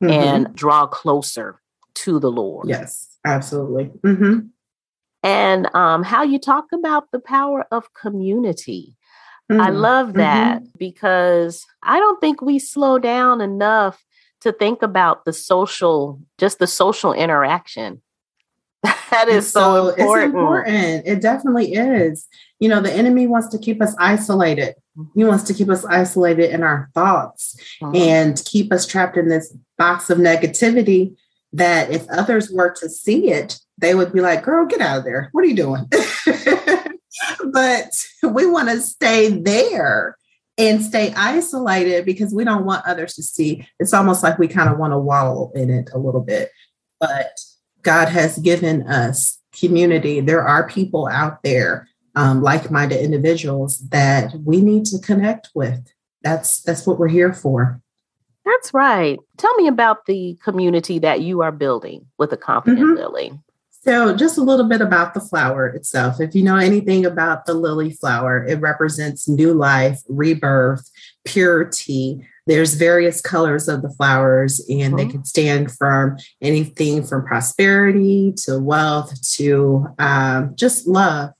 mm-hmm. 0.02 0.10
and 0.10 0.54
draw 0.54 0.86
closer 0.86 1.60
to 1.94 2.18
the 2.18 2.30
Lord. 2.30 2.68
Yes, 2.68 3.18
absolutely. 3.26 3.90
Mm-hmm. 4.04 4.38
And 5.22 5.74
um, 5.74 6.04
how 6.04 6.22
you 6.22 6.38
talk 6.38 6.66
about 6.72 7.10
the 7.10 7.18
power 7.18 7.66
of 7.72 7.92
community. 7.94 8.96
Mm-hmm. 9.50 9.60
I 9.60 9.70
love 9.70 10.14
that 10.14 10.62
mm-hmm. 10.62 10.70
because 10.78 11.64
I 11.82 11.98
don't 11.98 12.20
think 12.20 12.40
we 12.40 12.58
slow 12.58 12.98
down 12.98 13.40
enough 13.40 14.04
to 14.42 14.52
think 14.52 14.82
about 14.82 15.24
the 15.24 15.32
social, 15.32 16.20
just 16.38 16.58
the 16.58 16.66
social 16.66 17.12
interaction. 17.12 18.00
that 19.10 19.28
is 19.28 19.50
so, 19.50 19.60
so, 19.60 19.88
important. 19.88 19.98
It's 19.98 20.24
important. 20.24 21.06
It 21.06 21.22
definitely 21.22 21.74
is. 21.74 22.26
You 22.60 22.68
know, 22.68 22.80
the 22.80 22.92
enemy 22.92 23.26
wants 23.26 23.48
to 23.48 23.58
keep 23.58 23.80
us 23.82 23.94
isolated. 23.98 24.74
He 25.14 25.24
wants 25.24 25.44
to 25.44 25.54
keep 25.54 25.68
us 25.68 25.84
isolated 25.84 26.50
in 26.50 26.62
our 26.62 26.90
thoughts 26.92 27.56
mm-hmm. 27.80 27.94
and 27.94 28.42
keep 28.44 28.72
us 28.72 28.86
trapped 28.86 29.16
in 29.16 29.28
this 29.28 29.54
box 29.76 30.10
of 30.10 30.18
negativity 30.18 31.16
that 31.52 31.90
if 31.90 32.08
others 32.08 32.50
were 32.50 32.70
to 32.80 32.88
see 32.88 33.30
it, 33.30 33.58
they 33.78 33.94
would 33.94 34.12
be 34.12 34.20
like, 34.20 34.42
girl, 34.42 34.66
get 34.66 34.80
out 34.80 34.98
of 34.98 35.04
there. 35.04 35.28
What 35.32 35.44
are 35.44 35.46
you 35.46 35.56
doing? 35.56 35.88
but 37.52 37.90
we 38.22 38.46
want 38.46 38.68
to 38.68 38.80
stay 38.80 39.28
there 39.40 40.16
and 40.58 40.82
stay 40.82 41.12
isolated 41.16 42.04
because 42.04 42.34
we 42.34 42.44
don't 42.44 42.64
want 42.64 42.84
others 42.84 43.14
to 43.14 43.22
see. 43.22 43.66
It's 43.78 43.94
almost 43.94 44.24
like 44.24 44.38
we 44.38 44.48
kind 44.48 44.68
of 44.68 44.78
want 44.78 44.92
to 44.92 44.98
wallow 44.98 45.52
in 45.54 45.70
it 45.70 45.90
a 45.94 45.98
little 45.98 46.20
bit. 46.20 46.50
But 46.98 47.38
God 47.82 48.08
has 48.08 48.38
given 48.38 48.86
us 48.86 49.38
community. 49.58 50.20
There 50.20 50.42
are 50.42 50.68
people 50.68 51.06
out 51.06 51.42
there 51.42 51.88
um, 52.14 52.42
like-minded 52.42 53.00
individuals 53.00 53.78
that 53.90 54.34
we 54.44 54.60
need 54.60 54.84
to 54.86 54.98
connect 54.98 55.50
with. 55.54 55.92
That's 56.22 56.60
that's 56.62 56.86
what 56.86 56.98
we're 56.98 57.08
here 57.08 57.32
for. 57.32 57.80
That's 58.44 58.72
right. 58.72 59.18
Tell 59.36 59.54
me 59.56 59.68
about 59.68 60.06
the 60.06 60.36
community 60.42 60.98
that 61.00 61.20
you 61.20 61.42
are 61.42 61.52
building 61.52 62.06
with 62.18 62.30
the 62.30 62.36
Confident 62.36 62.80
mm-hmm. 62.80 62.96
Lily. 62.96 63.32
So, 63.82 64.16
just 64.16 64.36
a 64.36 64.42
little 64.42 64.66
bit 64.66 64.80
about 64.80 65.14
the 65.14 65.20
flower 65.20 65.66
itself. 65.68 66.20
If 66.20 66.34
you 66.34 66.42
know 66.42 66.56
anything 66.56 67.06
about 67.06 67.46
the 67.46 67.54
lily 67.54 67.92
flower, 67.92 68.44
it 68.44 68.60
represents 68.60 69.28
new 69.28 69.54
life, 69.54 70.00
rebirth, 70.08 70.90
purity. 71.24 72.26
There's 72.48 72.74
various 72.74 73.20
colors 73.20 73.68
of 73.68 73.82
the 73.82 73.90
flowers, 73.90 74.58
and 74.70 74.94
mm-hmm. 74.94 74.96
they 74.96 75.06
can 75.06 75.24
stand 75.24 75.70
from 75.70 76.16
anything 76.40 77.04
from 77.04 77.26
prosperity 77.26 78.32
to 78.44 78.58
wealth 78.58 79.12
to 79.32 79.86
um, 79.98 80.54
just 80.56 80.88
love. 80.88 81.30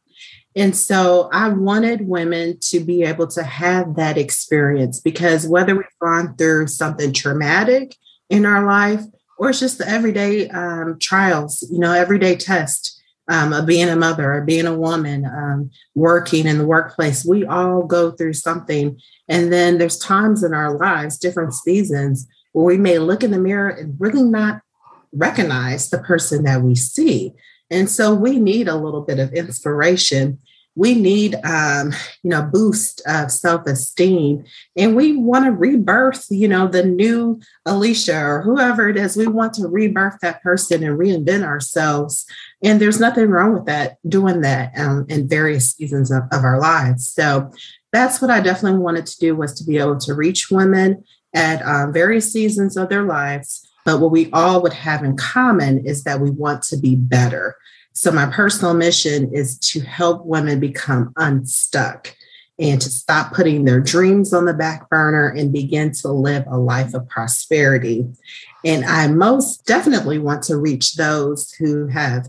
And 0.54 0.76
so 0.76 1.30
I 1.32 1.48
wanted 1.48 2.06
women 2.06 2.58
to 2.70 2.80
be 2.80 3.04
able 3.04 3.26
to 3.28 3.42
have 3.42 3.96
that 3.96 4.18
experience 4.18 5.00
because 5.00 5.46
whether 5.46 5.74
we've 5.74 5.86
gone 6.02 6.36
through 6.36 6.66
something 6.66 7.12
traumatic 7.12 7.96
in 8.28 8.44
our 8.44 8.66
life 8.66 9.02
or 9.38 9.50
it's 9.50 9.60
just 9.60 9.78
the 9.78 9.88
everyday 9.88 10.48
um, 10.50 10.98
trials, 11.00 11.66
you 11.70 11.78
know, 11.78 11.92
everyday 11.92 12.36
test 12.36 12.97
um, 13.28 13.52
of 13.52 13.66
being 13.66 13.88
a 13.88 13.96
mother 13.96 14.32
or 14.32 14.40
being 14.42 14.66
a 14.66 14.76
woman, 14.76 15.24
um, 15.26 15.70
working 15.94 16.46
in 16.46 16.58
the 16.58 16.66
workplace, 16.66 17.24
we 17.24 17.44
all 17.44 17.82
go 17.82 18.10
through 18.10 18.32
something. 18.32 18.98
And 19.28 19.52
then 19.52 19.78
there's 19.78 19.98
times 19.98 20.42
in 20.42 20.54
our 20.54 20.76
lives, 20.76 21.18
different 21.18 21.54
seasons, 21.54 22.26
where 22.52 22.64
we 22.64 22.78
may 22.78 22.98
look 22.98 23.22
in 23.22 23.30
the 23.30 23.38
mirror 23.38 23.68
and 23.68 23.94
really 23.98 24.22
not 24.22 24.62
recognize 25.12 25.90
the 25.90 25.98
person 25.98 26.44
that 26.44 26.62
we 26.62 26.74
see. 26.74 27.34
And 27.70 27.90
so 27.90 28.14
we 28.14 28.38
need 28.38 28.68
a 28.68 28.76
little 28.76 29.02
bit 29.02 29.18
of 29.18 29.32
inspiration 29.34 30.38
we 30.78 30.94
need 30.94 31.34
um, 31.44 31.92
you 32.22 32.30
know 32.30 32.42
boost 32.42 33.02
of 33.06 33.30
self-esteem. 33.32 34.44
And 34.76 34.94
we 34.94 35.16
want 35.16 35.44
to 35.44 35.50
rebirth 35.50 36.26
you 36.30 36.48
know 36.48 36.68
the 36.68 36.84
new 36.84 37.40
alicia 37.66 38.18
or 38.18 38.42
whoever 38.42 38.88
it 38.88 38.96
is. 38.96 39.16
We 39.16 39.26
want 39.26 39.54
to 39.54 39.66
rebirth 39.66 40.18
that 40.22 40.42
person 40.42 40.84
and 40.84 40.98
reinvent 40.98 41.42
ourselves. 41.42 42.24
And 42.62 42.80
there's 42.80 43.00
nothing 43.00 43.28
wrong 43.28 43.52
with 43.52 43.66
that 43.66 43.98
doing 44.08 44.40
that 44.42 44.72
um, 44.78 45.04
in 45.08 45.28
various 45.28 45.72
seasons 45.72 46.10
of, 46.12 46.22
of 46.32 46.44
our 46.44 46.60
lives. 46.60 47.08
So 47.08 47.50
that's 47.90 48.20
what 48.20 48.30
i 48.30 48.38
definitely 48.38 48.78
wanted 48.78 49.06
to 49.06 49.18
do 49.18 49.34
was 49.34 49.54
to 49.54 49.64
be 49.64 49.78
able 49.78 49.98
to 49.98 50.12
reach 50.14 50.50
women 50.50 51.02
at 51.34 51.64
um, 51.64 51.92
various 51.92 52.30
seasons 52.32 52.76
of 52.76 52.88
their 52.88 53.02
lives. 53.02 53.66
But 53.84 54.00
what 54.00 54.10
we 54.10 54.30
all 54.32 54.62
would 54.62 54.74
have 54.74 55.02
in 55.02 55.16
common 55.16 55.86
is 55.86 56.04
that 56.04 56.20
we 56.20 56.30
want 56.30 56.62
to 56.64 56.76
be 56.76 56.94
better 56.94 57.56
so, 57.98 58.12
my 58.12 58.26
personal 58.26 58.74
mission 58.74 59.34
is 59.34 59.58
to 59.58 59.80
help 59.80 60.24
women 60.24 60.60
become 60.60 61.12
unstuck 61.16 62.14
and 62.56 62.80
to 62.80 62.88
stop 62.88 63.32
putting 63.32 63.64
their 63.64 63.80
dreams 63.80 64.32
on 64.32 64.44
the 64.44 64.54
back 64.54 64.88
burner 64.88 65.30
and 65.30 65.52
begin 65.52 65.90
to 65.94 66.08
live 66.12 66.44
a 66.46 66.56
life 66.56 66.94
of 66.94 67.08
prosperity. 67.08 68.06
And 68.64 68.84
I 68.84 69.08
most 69.08 69.66
definitely 69.66 70.20
want 70.20 70.44
to 70.44 70.56
reach 70.56 70.94
those 70.94 71.50
who 71.54 71.88
have 71.88 72.28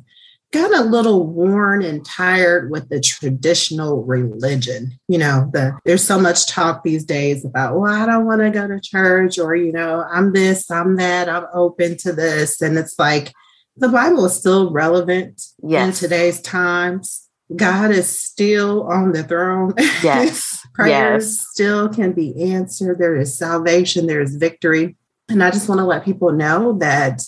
got 0.52 0.76
a 0.76 0.84
little 0.84 1.28
worn 1.28 1.84
and 1.84 2.04
tired 2.04 2.72
with 2.72 2.90
the 2.90 3.00
traditional 3.00 4.04
religion. 4.06 5.00
You 5.08 5.20
know, 5.20 5.52
the 5.54 5.78
there's 5.86 6.04
so 6.04 6.20
much 6.20 6.48
talk 6.48 6.84
these 6.84 7.06
days 7.06 7.46
about, 7.46 7.80
well, 7.80 7.94
I 7.94 8.08
don't 8.08 8.26
want 8.26 8.42
to 8.42 8.50
go 8.50 8.68
to 8.68 8.82
church, 8.82 9.38
or 9.38 9.56
you 9.56 9.72
know, 9.72 10.04
I'm 10.12 10.34
this, 10.34 10.72
I'm 10.72 10.96
that, 10.96 11.30
I'm 11.30 11.46
open 11.54 11.96
to 11.98 12.12
this. 12.12 12.60
And 12.60 12.76
it's 12.76 12.98
like, 12.98 13.34
the 13.80 13.90
Bible 13.90 14.26
is 14.26 14.36
still 14.36 14.72
relevant 14.72 15.42
yes. 15.64 15.88
in 15.88 16.08
today's 16.08 16.42
times. 16.42 17.28
God 17.56 17.92
is 17.92 18.08
still 18.08 18.84
on 18.84 19.12
the 19.12 19.24
throne. 19.24 19.74
Yes. 20.04 20.66
Prayers 20.74 21.26
yes. 21.26 21.48
still 21.52 21.90
can 21.90 22.14
be 22.14 22.52
answered. 22.54 23.00
There 23.00 23.16
is 23.16 23.38
salvation, 23.38 24.08
there 24.08 24.22
is 24.22 24.36
victory. 24.36 24.96
And 25.28 25.44
I 25.44 25.52
just 25.52 25.68
want 25.68 25.80
to 25.80 25.86
let 25.86 26.06
people 26.06 26.32
know 26.32 26.74
that 26.80 27.22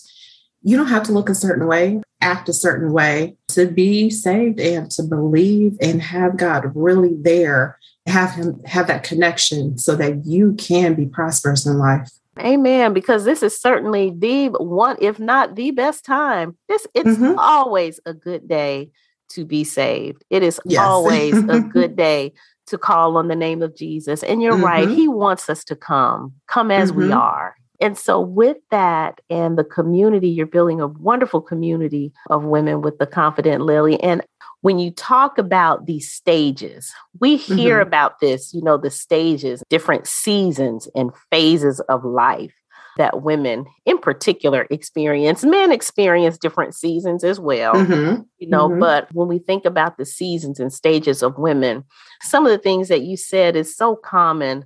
you 0.64 0.78
don't 0.78 0.88
have 0.88 1.04
to 1.04 1.12
look 1.12 1.30
a 1.30 1.36
certain 1.36 1.68
way, 1.68 2.02
act 2.22 2.48
a 2.50 2.54
certain 2.54 2.94
way 2.94 3.36
to 3.50 3.68
be 3.68 4.10
saved 4.10 4.60
and 4.60 4.90
to 4.92 5.04
believe 5.04 5.78
and 5.82 6.02
have 6.02 6.38
God 6.38 6.72
really 6.76 7.16
there, 7.20 7.78
have 8.06 8.32
him 8.32 8.62
have 8.66 8.88
that 8.88 9.04
connection 9.04 9.78
so 9.78 9.96
that 9.96 10.26
you 10.26 10.54
can 10.54 10.94
be 10.94 11.06
prosperous 11.06 11.66
in 11.66 11.78
life. 11.78 12.12
Amen. 12.40 12.94
Because 12.94 13.26
this 13.26 13.44
is 13.44 13.60
certainly 13.60 14.14
the 14.18 14.50
one, 14.50 14.98
if 15.02 15.20
not 15.20 15.56
the 15.56 15.72
best 15.72 16.06
time. 16.06 16.58
This 16.70 16.88
it's 16.94 17.10
mm-hmm. 17.10 17.38
always 17.38 18.00
a 18.06 18.14
good 18.14 18.48
day 18.48 18.90
to 19.30 19.46
be 19.46 19.64
saved. 19.64 20.24
It 20.30 20.44
is 20.44 20.60
yes. 20.66 20.80
always 20.80 21.38
a 21.38 21.60
good 21.60 21.96
day 21.98 22.34
to 22.68 22.78
call 22.78 23.18
on 23.18 23.28
the 23.28 23.36
name 23.36 23.62
of 23.62 23.76
Jesus. 23.76 24.24
And 24.24 24.42
you're 24.42 24.54
mm-hmm. 24.54 24.64
right, 24.64 24.90
He 24.90 25.08
wants 25.08 25.50
us 25.50 25.64
to 25.66 25.76
come, 25.76 26.34
come 26.48 26.72
as 26.72 26.92
mm-hmm. 26.92 27.08
we 27.08 27.12
are. 27.12 27.56
And 27.82 27.98
so, 27.98 28.22
with 28.22 28.58
that 28.70 29.22
and 29.30 29.58
the 29.58 29.64
community, 29.64 30.30
you're 30.30 30.46
building 30.46 30.80
a 30.80 30.88
wonderful 30.88 31.42
community 31.42 32.14
of 32.30 32.44
women 32.44 32.82
with 32.82 33.00
the 33.00 33.08
Confident 33.08 33.64
Lily. 33.64 34.02
And 34.02 34.22
when 34.62 34.80
you 34.80 34.92
talk 34.92 35.38
about 35.38 35.86
these 35.86 36.12
stages, 36.12 36.92
we 37.20 37.36
hear 37.36 37.80
mm-hmm. 37.80 37.88
about 37.88 38.20
this, 38.20 38.54
you 38.54 38.62
know, 38.62 38.78
the 38.78 38.92
stages, 38.92 39.64
different 39.70 40.08
seasons 40.08 40.88
and 40.96 41.12
phases 41.32 41.80
of 41.82 42.06
life 42.06 42.54
that 42.98 43.24
women 43.24 43.66
in 43.86 43.98
particular 43.98 44.68
experience. 44.70 45.44
Men 45.44 45.72
experience 45.72 46.38
different 46.38 46.76
seasons 46.76 47.24
as 47.24 47.40
well, 47.40 47.74
mm-hmm. 47.74 48.22
you 48.38 48.48
know, 48.48 48.70
mm-hmm. 48.70 48.80
but 48.80 49.08
when 49.14 49.28
we 49.28 49.40
think 49.40 49.66
about 49.66 49.98
the 49.98 50.06
seasons 50.06 50.60
and 50.60 50.72
stages 50.72 51.24
of 51.24 51.38
women, 51.38 51.84
some 52.22 52.46
of 52.46 52.52
the 52.52 52.58
things 52.58 52.90
that 52.90 53.02
you 53.02 53.18
said 53.18 53.56
is 53.56 53.76
so 53.76 53.96
common 53.96 54.66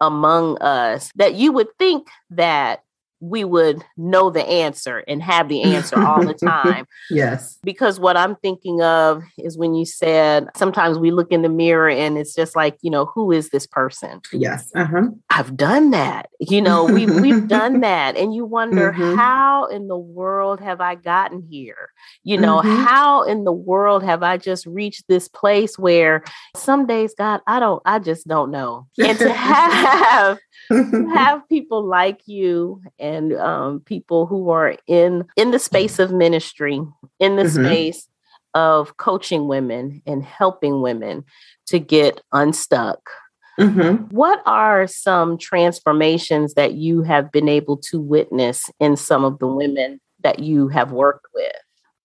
among 0.00 0.58
us 0.58 1.10
that 1.16 1.34
you 1.34 1.52
would 1.52 1.68
think 1.78 2.08
that 2.30 2.82
we 3.20 3.44
would 3.44 3.82
know 3.96 4.30
the 4.30 4.46
answer 4.46 5.02
and 5.08 5.22
have 5.22 5.48
the 5.48 5.62
answer 5.62 6.00
all 6.02 6.24
the 6.24 6.34
time. 6.46 6.86
yes. 7.10 7.58
Because 7.62 7.98
what 7.98 8.16
I'm 8.16 8.36
thinking 8.36 8.82
of 8.82 9.22
is 9.38 9.56
when 9.56 9.74
you 9.74 9.86
said 9.86 10.48
sometimes 10.56 10.98
we 10.98 11.10
look 11.10 11.32
in 11.32 11.42
the 11.42 11.48
mirror 11.48 11.88
and 11.88 12.18
it's 12.18 12.34
just 12.34 12.54
like, 12.54 12.76
you 12.82 12.90
know, 12.90 13.06
who 13.06 13.32
is 13.32 13.50
this 13.50 13.66
person? 13.66 14.20
Yes. 14.32 14.70
Uh-huh. 14.74 15.08
I've 15.30 15.56
done 15.56 15.90
that. 15.90 16.28
You 16.40 16.60
know, 16.60 16.84
we 16.84 17.06
we've 17.06 17.48
done 17.48 17.80
that 17.80 18.16
and 18.16 18.34
you 18.34 18.44
wonder 18.44 18.92
mm-hmm. 18.92 19.16
how 19.16 19.66
in 19.66 19.88
the 19.88 19.98
world 19.98 20.60
have 20.60 20.80
I 20.80 20.94
gotten 20.94 21.42
here? 21.50 21.90
You 22.22 22.38
know, 22.38 22.58
mm-hmm. 22.58 22.84
how 22.84 23.22
in 23.22 23.44
the 23.44 23.52
world 23.52 24.02
have 24.02 24.22
I 24.22 24.36
just 24.36 24.66
reached 24.66 25.04
this 25.08 25.28
place 25.28 25.78
where 25.78 26.22
some 26.54 26.86
days 26.86 27.14
God, 27.16 27.40
I 27.46 27.60
don't 27.60 27.82
I 27.86 27.98
just 27.98 28.28
don't 28.28 28.50
know. 28.50 28.86
And 28.98 29.18
to 29.18 29.32
have 29.32 30.38
have 30.70 31.48
people 31.48 31.84
like 31.84 32.20
you 32.26 32.82
and 32.98 33.32
um, 33.34 33.80
people 33.80 34.26
who 34.26 34.50
are 34.50 34.76
in 34.86 35.24
in 35.36 35.50
the 35.50 35.58
space 35.58 35.98
of 35.98 36.12
ministry, 36.12 36.80
in 37.20 37.36
the 37.36 37.44
mm-hmm. 37.44 37.64
space 37.64 38.08
of 38.54 38.96
coaching 38.96 39.48
women 39.48 40.02
and 40.06 40.24
helping 40.24 40.80
women 40.80 41.24
to 41.66 41.78
get 41.78 42.22
unstuck. 42.32 43.10
Mm-hmm. 43.60 44.04
What 44.14 44.42
are 44.46 44.86
some 44.86 45.38
transformations 45.38 46.54
that 46.54 46.74
you 46.74 47.02
have 47.02 47.32
been 47.32 47.48
able 47.48 47.76
to 47.78 48.00
witness 48.00 48.70
in 48.80 48.96
some 48.96 49.24
of 49.24 49.38
the 49.38 49.46
women 49.46 50.00
that 50.22 50.40
you 50.40 50.68
have 50.68 50.92
worked 50.92 51.26
with? 51.34 51.52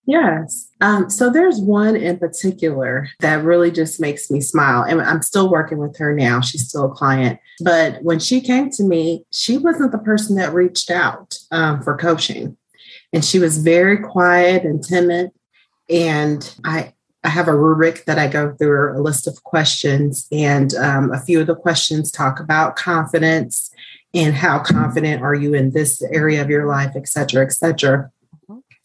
Yes. 0.06 0.70
Um, 0.82 1.10
so 1.10 1.30
there's 1.30 1.60
one 1.60 1.96
in 1.96 2.18
particular 2.18 3.08
that 3.20 3.44
really 3.44 3.72
just 3.72 4.02
makes 4.02 4.32
me 4.32 4.42
smile. 4.42 4.84
And 4.84 5.00
I'm 5.02 5.22
still 5.22 5.50
working 5.50 5.78
with 5.78 5.98
her 6.00 6.14
now. 6.14 6.42
She's 6.42 6.68
still 6.68 6.86
a 6.86 6.96
client. 6.96 7.40
But 7.64 8.02
when 8.02 8.20
she 8.20 8.42
came 8.42 8.72
to 8.72 8.84
me, 8.84 9.26
she 9.32 9.58
wasn't 9.58 9.92
the 9.92 10.00
person 10.00 10.36
that 10.38 10.54
reached 10.54 10.90
out 10.90 11.38
um, 11.52 11.82
for 11.84 11.96
coaching. 11.96 12.58
And 13.14 13.24
she 13.24 13.40
was 13.40 13.60
very 13.60 13.98
quiet 13.98 14.64
and 14.64 14.84
timid. 14.84 15.32
And 15.90 16.56
I, 16.64 16.94
I 17.24 17.30
have 17.30 17.48
a 17.48 17.56
rubric 17.56 18.06
that 18.06 18.18
I 18.18 18.28
go 18.28 18.56
through 18.56 18.98
a 18.98 19.02
list 19.02 19.28
of 19.28 19.44
questions, 19.44 20.28
and 20.32 20.74
um, 20.76 21.12
a 21.12 21.20
few 21.20 21.40
of 21.40 21.48
the 21.48 21.56
questions 21.56 22.10
talk 22.10 22.40
about 22.40 22.76
confidence 22.76 23.70
and 24.14 24.34
how 24.34 24.60
confident 24.60 25.22
are 25.22 25.36
you 25.36 25.54
in 25.54 25.72
this 25.72 26.02
area 26.02 26.42
of 26.42 26.50
your 26.50 26.66
life, 26.66 26.94
et 26.96 27.08
cetera, 27.08 27.46
et 27.46 27.52
cetera. 27.52 28.10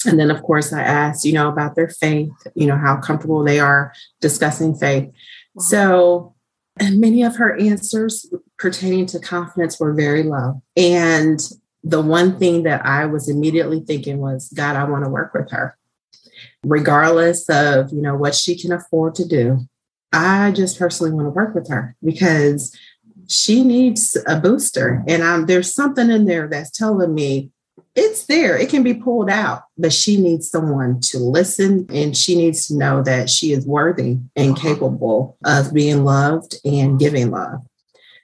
And 0.07 0.19
then, 0.19 0.31
of 0.31 0.43
course, 0.43 0.73
I 0.73 0.83
asked, 0.83 1.25
you 1.25 1.33
know, 1.33 1.49
about 1.49 1.75
their 1.75 1.89
faith, 1.89 2.33
you 2.55 2.67
know, 2.67 2.77
how 2.77 2.97
comfortable 2.97 3.43
they 3.43 3.61
are 3.61 3.93
discussing 4.21 4.75
faith. 4.75 5.11
Wow. 5.55 5.63
So, 5.63 6.35
and 6.79 7.01
many 7.01 7.23
of 7.23 7.37
her 7.37 7.57
answers 7.57 8.33
pertaining 8.59 9.07
to 9.07 9.19
confidence 9.19 9.81
were 9.81 9.93
very 9.93 10.23
low. 10.23 10.63
And 10.77 11.41
the 11.83 12.03
one 12.03 12.39
thing 12.39 12.65
that 12.65 12.85
I 12.85 13.07
was 13.07 13.29
immediately 13.29 13.81
thinking 13.81 14.19
was, 14.19 14.53
God, 14.55 14.77
I 14.77 14.85
want 14.85 15.05
to 15.05 15.11
work 15.11 15.33
with 15.35 15.51
her, 15.53 15.77
regardless 16.65 17.49
of, 17.49 17.93
you 17.93 18.03
know, 18.03 18.17
what 18.17 18.35
she 18.35 18.59
can 18.59 18.73
afford 18.73 19.15
to 19.17 19.27
do. 19.27 19.61
I 20.13 20.51
just 20.51 20.79
personally 20.79 21.13
want 21.13 21.27
to 21.27 21.31
work 21.31 21.55
with 21.55 21.69
her 21.69 21.95
because 22.05 22.77
she 23.29 23.65
needs 23.65 24.17
a 24.27 24.39
booster. 24.39 25.03
And 25.07 25.23
I'm, 25.23 25.47
there's 25.47 25.75
something 25.75 26.11
in 26.11 26.27
there 26.27 26.49
that's 26.49 26.71
telling 26.71 27.15
me 27.15 27.51
it's 27.95 28.27
there. 28.27 28.57
It 28.57 28.69
can 28.69 28.83
be 28.83 28.95
pulled 28.95 29.31
out, 29.31 29.63
but 29.79 29.93
she 29.93 30.21
needs 30.21 30.51
someone 30.51 31.01
to 31.01 31.19
listen 31.19 31.87
and 31.91 32.17
she 32.17 32.37
needs 32.37 32.69
to 32.69 32.77
know 32.77 33.03
that 33.03 33.31
she 33.31 33.53
is 33.53 33.67
worthy 33.67 34.19
and 34.37 34.53
uh-huh. 34.53 34.63
capable 34.63 35.39
of 35.45 35.73
being 35.73 36.05
loved 36.05 36.57
and 36.65 36.99
giving 36.99 37.31
love. 37.31 37.67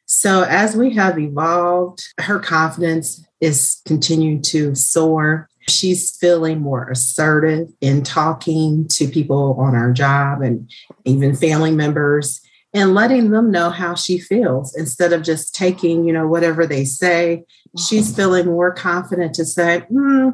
So, 0.05 0.43
as 0.43 0.77
we 0.77 0.95
have 0.95 1.19
evolved, 1.19 2.05
her 2.21 2.38
confidence 2.38 3.25
is 3.41 3.81
continuing 3.87 4.43
to 4.43 4.75
soar. 4.75 5.49
She's 5.69 6.15
feeling 6.17 6.61
more 6.61 6.91
assertive 6.91 7.73
in 7.81 8.03
talking 8.03 8.88
to 8.88 9.09
people 9.09 9.57
on 9.59 9.75
our 9.75 9.91
job 9.91 10.43
and 10.43 10.71
even 11.07 11.35
family 11.35 11.71
members 11.71 12.42
and 12.75 12.95
letting 12.95 13.31
them 13.31 13.51
know 13.51 13.71
how 13.71 13.95
she 13.95 14.19
feels 14.19 14.75
instead 14.77 15.13
of 15.13 15.23
just 15.23 15.55
taking, 15.55 16.07
you 16.07 16.13
know, 16.13 16.27
whatever 16.27 16.67
they 16.67 16.85
say. 16.85 17.45
She's 17.79 18.09
mm-hmm. 18.09 18.17
feeling 18.17 18.47
more 18.47 18.73
confident 18.73 19.35
to 19.35 19.45
say, 19.45 19.85
mm, 19.91 20.33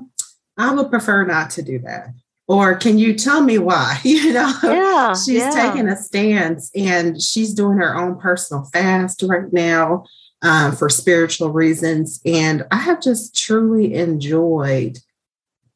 I 0.57 0.73
would 0.75 0.91
prefer 0.91 1.25
not 1.25 1.51
to 1.51 1.63
do 1.63 1.79
that. 1.81 2.09
Or 2.47 2.75
can 2.75 2.99
you 2.99 3.15
tell 3.15 3.43
me 3.43 3.59
why? 3.59 4.01
You 4.05 4.33
know, 4.33 4.53
yeah, 4.63 5.15
she's 5.15 5.43
yeah. 5.43 5.51
taking 5.51 5.89
a 5.89 5.97
stance 5.97 6.71
and 6.75 7.21
she's 7.21 7.55
doing 7.55 7.79
her 7.79 7.95
own 7.95 8.19
personal 8.19 8.65
fast 8.73 9.23
right 9.23 9.53
now 9.53 10.05
um, 10.43 10.75
for 10.75 10.89
spiritual 10.89 11.51
reasons. 11.51 12.21
And 12.25 12.67
I 12.71 12.77
have 12.77 13.03
just 13.03 13.37
truly 13.37 13.95
enjoyed 13.95 14.99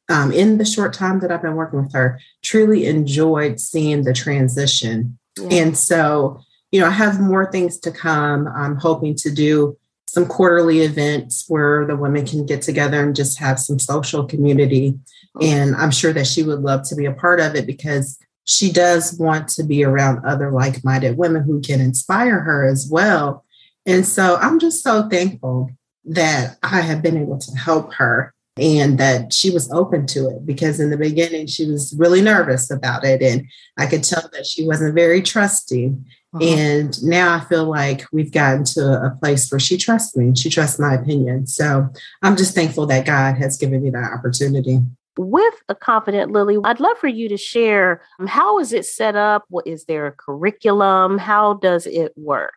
um, 0.09 0.31
in 0.31 0.57
the 0.57 0.65
short 0.65 0.93
time 0.93 1.19
that 1.19 1.31
I've 1.31 1.41
been 1.41 1.55
working 1.55 1.83
with 1.83 1.93
her, 1.93 2.19
truly 2.41 2.87
enjoyed 2.87 3.59
seeing 3.59 4.03
the 4.03 4.13
transition. 4.13 5.17
Yeah. 5.37 5.63
And 5.63 5.77
so 5.77 6.41
you 6.73 6.79
know, 6.79 6.87
I 6.87 6.91
have 6.91 7.21
more 7.21 7.51
things 7.51 7.79
to 7.81 7.91
come. 7.91 8.47
I'm 8.47 8.77
hoping 8.77 9.13
to 9.17 9.29
do 9.31 9.77
some 10.07 10.25
quarterly 10.25 10.79
events 10.81 11.45
where 11.47 11.85
the 11.85 11.95
women 11.95 12.25
can 12.25 12.47
get 12.47 12.63
together 12.63 12.99
and 13.03 13.15
just 13.15 13.37
have 13.37 13.59
some 13.59 13.77
social 13.77 14.25
community. 14.25 14.97
And 15.39 15.75
I'm 15.75 15.91
sure 15.91 16.13
that 16.13 16.25
she 16.25 16.41
would 16.41 16.61
love 16.61 16.81
to 16.89 16.95
be 16.95 17.05
a 17.05 17.13
part 17.13 17.39
of 17.39 17.53
it 17.53 17.67
because 17.67 18.17
she 18.45 18.71
does 18.71 19.19
want 19.19 19.49
to 19.49 19.63
be 19.63 19.83
around 19.83 20.25
other 20.25 20.49
like 20.51 20.83
minded 20.83 21.15
women 21.15 21.43
who 21.43 21.61
can 21.61 21.79
inspire 21.79 22.39
her 22.39 22.65
as 22.65 22.89
well. 22.89 23.45
And 23.85 24.03
so 24.03 24.37
I'm 24.37 24.57
just 24.57 24.83
so 24.83 25.07
thankful 25.07 25.69
that 26.05 26.57
I 26.63 26.81
have 26.81 27.03
been 27.03 27.17
able 27.17 27.37
to 27.37 27.51
help 27.55 27.93
her 27.93 28.33
and 28.57 28.97
that 28.97 29.31
she 29.31 29.51
was 29.51 29.71
open 29.71 30.07
to 30.07 30.27
it 30.29 30.43
because 30.45 30.79
in 30.79 30.89
the 30.89 30.97
beginning 30.97 31.45
she 31.45 31.69
was 31.69 31.93
really 31.97 32.21
nervous 32.21 32.71
about 32.71 33.03
it. 33.03 33.21
And 33.21 33.45
I 33.77 33.85
could 33.85 34.03
tell 34.03 34.27
that 34.33 34.47
she 34.47 34.65
wasn't 34.65 34.95
very 34.95 35.21
trusting. 35.21 36.03
Uh-huh. 36.33 36.43
And 36.43 37.03
now 37.03 37.35
I 37.35 37.41
feel 37.41 37.65
like 37.65 38.05
we've 38.11 38.31
gotten 38.31 38.63
to 38.63 39.03
a 39.03 39.11
place 39.21 39.51
where 39.51 39.59
she 39.59 39.77
trusts 39.77 40.17
me 40.17 40.33
she 40.35 40.49
trusts 40.49 40.79
my 40.79 40.95
opinion. 40.95 41.47
So 41.47 41.87
I'm 42.21 42.35
just 42.35 42.55
thankful 42.55 42.85
that 42.87 43.05
God 43.05 43.37
has 43.37 43.57
given 43.57 43.83
me 43.83 43.89
that 43.91 44.11
opportunity. 44.11 44.79
With 45.17 45.53
a 45.69 45.75
confident 45.75 46.31
Lily, 46.31 46.57
I'd 46.63 46.79
love 46.79 46.97
for 46.97 47.07
you 47.07 47.29
to 47.29 47.37
share 47.37 48.01
um, 48.19 48.25
how 48.25 48.57
is 48.59 48.73
it 48.73 48.85
set 48.85 49.15
up? 49.15 49.45
What 49.49 49.67
is 49.67 49.85
there 49.85 50.07
a 50.07 50.11
curriculum? 50.11 51.19
How 51.19 51.53
does 51.53 51.85
it 51.85 52.13
work? 52.17 52.53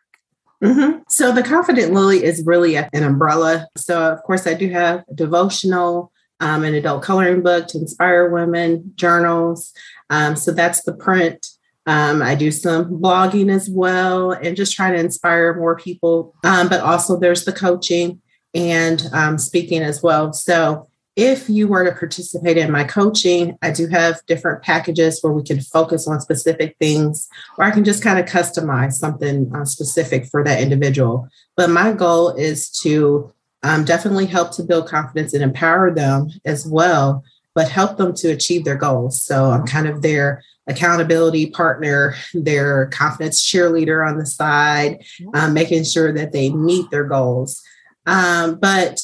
Mm-hmm. 0.63 1.01
So 1.07 1.31
the 1.31 1.43
Confident 1.43 1.93
Lily 1.93 2.23
is 2.23 2.43
really 2.45 2.77
an 2.77 3.03
umbrella. 3.03 3.67
So 3.77 4.11
of 4.11 4.23
course 4.23 4.47
I 4.47 4.55
do 4.55 4.69
have 4.69 5.03
a 5.07 5.13
devotional, 5.13 6.11
um, 6.39 6.63
an 6.63 6.73
adult 6.73 7.03
coloring 7.03 7.43
book 7.43 7.67
to 7.67 7.77
inspire 7.77 8.29
women, 8.29 8.91
journals. 8.95 9.71
Um, 10.09 10.35
so 10.35 10.51
that's 10.51 10.81
the 10.83 10.93
print. 10.93 11.45
Um, 11.87 12.21
I 12.21 12.35
do 12.35 12.51
some 12.51 12.99
blogging 13.01 13.49
as 13.49 13.69
well 13.69 14.31
and 14.31 14.57
just 14.57 14.75
try 14.75 14.91
to 14.91 14.97
inspire 14.97 15.55
more 15.55 15.77
people. 15.77 16.35
Um, 16.43 16.67
but 16.67 16.81
also, 16.81 17.17
there's 17.17 17.45
the 17.45 17.53
coaching 17.53 18.21
and 18.53 19.07
um, 19.13 19.37
speaking 19.37 19.81
as 19.81 20.03
well. 20.03 20.33
So, 20.33 20.89
if 21.15 21.49
you 21.49 21.67
were 21.67 21.83
to 21.83 21.97
participate 21.97 22.57
in 22.57 22.71
my 22.71 22.83
coaching, 22.83 23.57
I 23.63 23.71
do 23.71 23.87
have 23.87 24.21
different 24.27 24.61
packages 24.61 25.19
where 25.21 25.33
we 25.33 25.41
can 25.41 25.61
focus 25.61 26.07
on 26.07 26.19
specific 26.19 26.75
things, 26.79 27.27
or 27.57 27.63
I 27.63 27.71
can 27.71 27.83
just 27.83 28.03
kind 28.03 28.19
of 28.19 28.25
customize 28.25 28.93
something 28.93 29.51
uh, 29.55 29.65
specific 29.65 30.27
for 30.27 30.43
that 30.43 30.61
individual. 30.61 31.27
But 31.55 31.71
my 31.71 31.93
goal 31.93 32.35
is 32.35 32.69
to 32.81 33.33
um, 33.63 33.83
definitely 33.83 34.27
help 34.27 34.51
to 34.57 34.63
build 34.63 34.89
confidence 34.89 35.33
and 35.33 35.41
empower 35.41 35.89
them 35.89 36.27
as 36.45 36.67
well, 36.67 37.23
but 37.55 37.69
help 37.69 37.97
them 37.97 38.13
to 38.15 38.27
achieve 38.29 38.65
their 38.65 38.77
goals. 38.77 39.23
So, 39.23 39.51
I'm 39.51 39.65
kind 39.65 39.87
of 39.87 40.01
there 40.01 40.43
accountability 40.67 41.49
partner, 41.49 42.15
their 42.33 42.87
confidence 42.87 43.41
cheerleader 43.41 44.07
on 44.07 44.17
the 44.17 44.25
side, 44.25 45.03
um, 45.33 45.53
making 45.53 45.83
sure 45.83 46.13
that 46.13 46.31
they 46.31 46.49
meet 46.49 46.89
their 46.91 47.05
goals. 47.05 47.61
Um, 48.05 48.55
but 48.59 49.01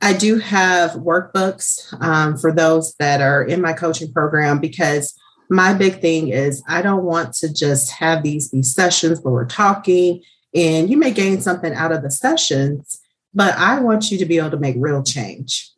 I 0.00 0.12
do 0.12 0.38
have 0.38 0.92
workbooks 0.92 1.94
um, 2.02 2.36
for 2.36 2.52
those 2.52 2.94
that 2.98 3.20
are 3.20 3.42
in 3.42 3.60
my 3.60 3.72
coaching 3.72 4.12
program 4.12 4.58
because 4.58 5.14
my 5.48 5.74
big 5.74 6.00
thing 6.00 6.28
is 6.28 6.62
I 6.68 6.82
don't 6.82 7.04
want 7.04 7.34
to 7.34 7.52
just 7.52 7.90
have 7.92 8.22
these 8.22 8.50
these 8.50 8.74
sessions 8.74 9.20
where 9.20 9.32
we're 9.32 9.46
talking 9.46 10.22
and 10.54 10.90
you 10.90 10.96
may 10.96 11.12
gain 11.12 11.40
something 11.40 11.72
out 11.72 11.92
of 11.92 12.02
the 12.02 12.10
sessions, 12.10 13.00
but 13.32 13.56
I 13.56 13.80
want 13.80 14.10
you 14.10 14.18
to 14.18 14.26
be 14.26 14.38
able 14.38 14.50
to 14.50 14.58
make 14.58 14.76
real 14.78 15.02
change. 15.02 15.70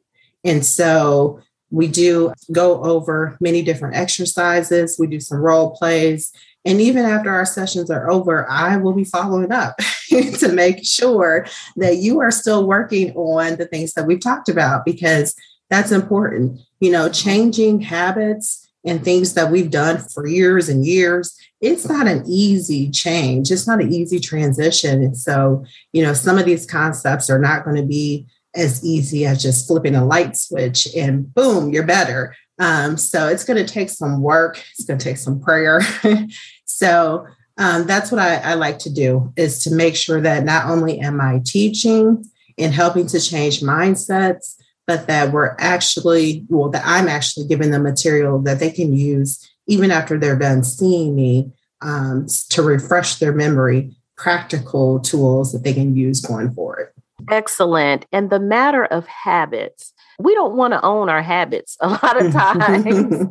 And 0.42 0.64
so 0.64 1.40
we 1.70 1.88
do 1.88 2.33
go 2.53 2.83
over 2.85 3.37
many 3.40 3.62
different 3.62 3.96
exercises, 3.96 4.96
we 4.98 5.07
do 5.07 5.20
some 5.20 5.38
role 5.38 5.70
plays. 5.77 6.33
And 6.64 6.81
even 6.81 7.05
after 7.05 7.31
our 7.31 7.44
sessions 7.44 7.90
are 7.90 8.11
over, 8.11 8.50
I 8.50 8.77
will 8.79 8.94
be 8.94 9.05
following 9.05 9.53
up 9.53 9.77
to 10.09 10.48
make 10.53 10.85
sure 10.85 11.46
that 11.77 11.96
you 11.96 12.20
are 12.20 12.31
still 12.31 12.66
working 12.66 13.12
on 13.12 13.57
the 13.57 13.66
things 13.66 13.92
that 13.94 14.07
we've 14.07 14.20
talked 14.20 14.48
about 14.48 14.85
because 14.85 15.35
that's 15.68 15.92
important. 15.92 16.61
You 16.81 16.90
know, 16.90 17.09
changing 17.09 17.81
habits 17.83 18.68
and 18.85 19.03
things 19.03 19.35
that 19.35 19.50
we've 19.50 19.70
done 19.70 19.98
for 19.98 20.27
years 20.27 20.68
and 20.68 20.87
years, 20.87 21.38
it's 21.61 21.88
not 21.88 22.07
an 22.07 22.22
easy 22.27 22.90
change. 22.90 23.50
It's 23.50 23.66
not 23.66 23.81
an 23.81 23.92
easy 23.92 24.20
transition. 24.20 25.03
And 25.03 25.16
so, 25.16 25.64
you 25.92 26.03
know, 26.03 26.12
some 26.12 26.38
of 26.38 26.44
these 26.44 26.66
concepts 26.66 27.31
are 27.31 27.38
not 27.38 27.64
going 27.64 27.77
to 27.77 27.87
be 27.87 28.27
as 28.54 28.84
easy 28.84 29.26
as 29.26 29.42
just 29.42 29.66
flipping 29.66 29.94
a 29.94 30.04
light 30.04 30.36
switch 30.36 30.88
and 30.96 31.32
boom, 31.34 31.72
you're 31.72 31.86
better. 31.86 32.34
Um, 32.58 32.96
so 32.96 33.28
it's 33.28 33.44
going 33.44 33.64
to 33.64 33.72
take 33.72 33.90
some 33.90 34.22
work. 34.22 34.62
It's 34.72 34.84
going 34.84 34.98
to 34.98 35.04
take 35.04 35.16
some 35.16 35.40
prayer. 35.40 35.80
so 36.64 37.26
um, 37.58 37.86
that's 37.86 38.10
what 38.10 38.20
I, 38.20 38.36
I 38.36 38.54
like 38.54 38.78
to 38.80 38.92
do 38.92 39.32
is 39.36 39.62
to 39.64 39.74
make 39.74 39.96
sure 39.96 40.20
that 40.20 40.44
not 40.44 40.66
only 40.66 41.00
am 41.00 41.20
I 41.20 41.40
teaching 41.44 42.24
and 42.58 42.72
helping 42.72 43.06
to 43.08 43.20
change 43.20 43.60
mindsets, 43.60 44.56
but 44.86 45.06
that 45.06 45.32
we're 45.32 45.56
actually, 45.58 46.44
well, 46.48 46.68
that 46.70 46.82
I'm 46.84 47.08
actually 47.08 47.46
giving 47.46 47.70
them 47.70 47.82
material 47.82 48.38
that 48.42 48.60
they 48.60 48.70
can 48.70 48.92
use 48.92 49.50
even 49.66 49.90
after 49.90 50.18
they're 50.18 50.38
done 50.38 50.62
seeing 50.62 51.14
me 51.14 51.50
um, 51.80 52.26
to 52.50 52.62
refresh 52.62 53.16
their 53.16 53.32
memory, 53.32 53.96
practical 54.16 55.00
tools 55.00 55.52
that 55.52 55.64
they 55.64 55.72
can 55.72 55.96
use 55.96 56.20
going 56.20 56.52
forward. 56.54 56.93
Excellent. 57.31 58.07
And 58.12 58.31
the 58.31 58.40
matter 58.40 58.85
of 58.85 59.07
habits, 59.07 59.92
we 60.18 60.35
don't 60.35 60.57
want 60.57 60.72
to 60.72 60.83
own 60.83 61.09
our 61.09 61.22
habits 61.22 61.77
a 61.81 61.88
lot 62.03 62.22
of 62.22 62.33
times. 62.33 63.27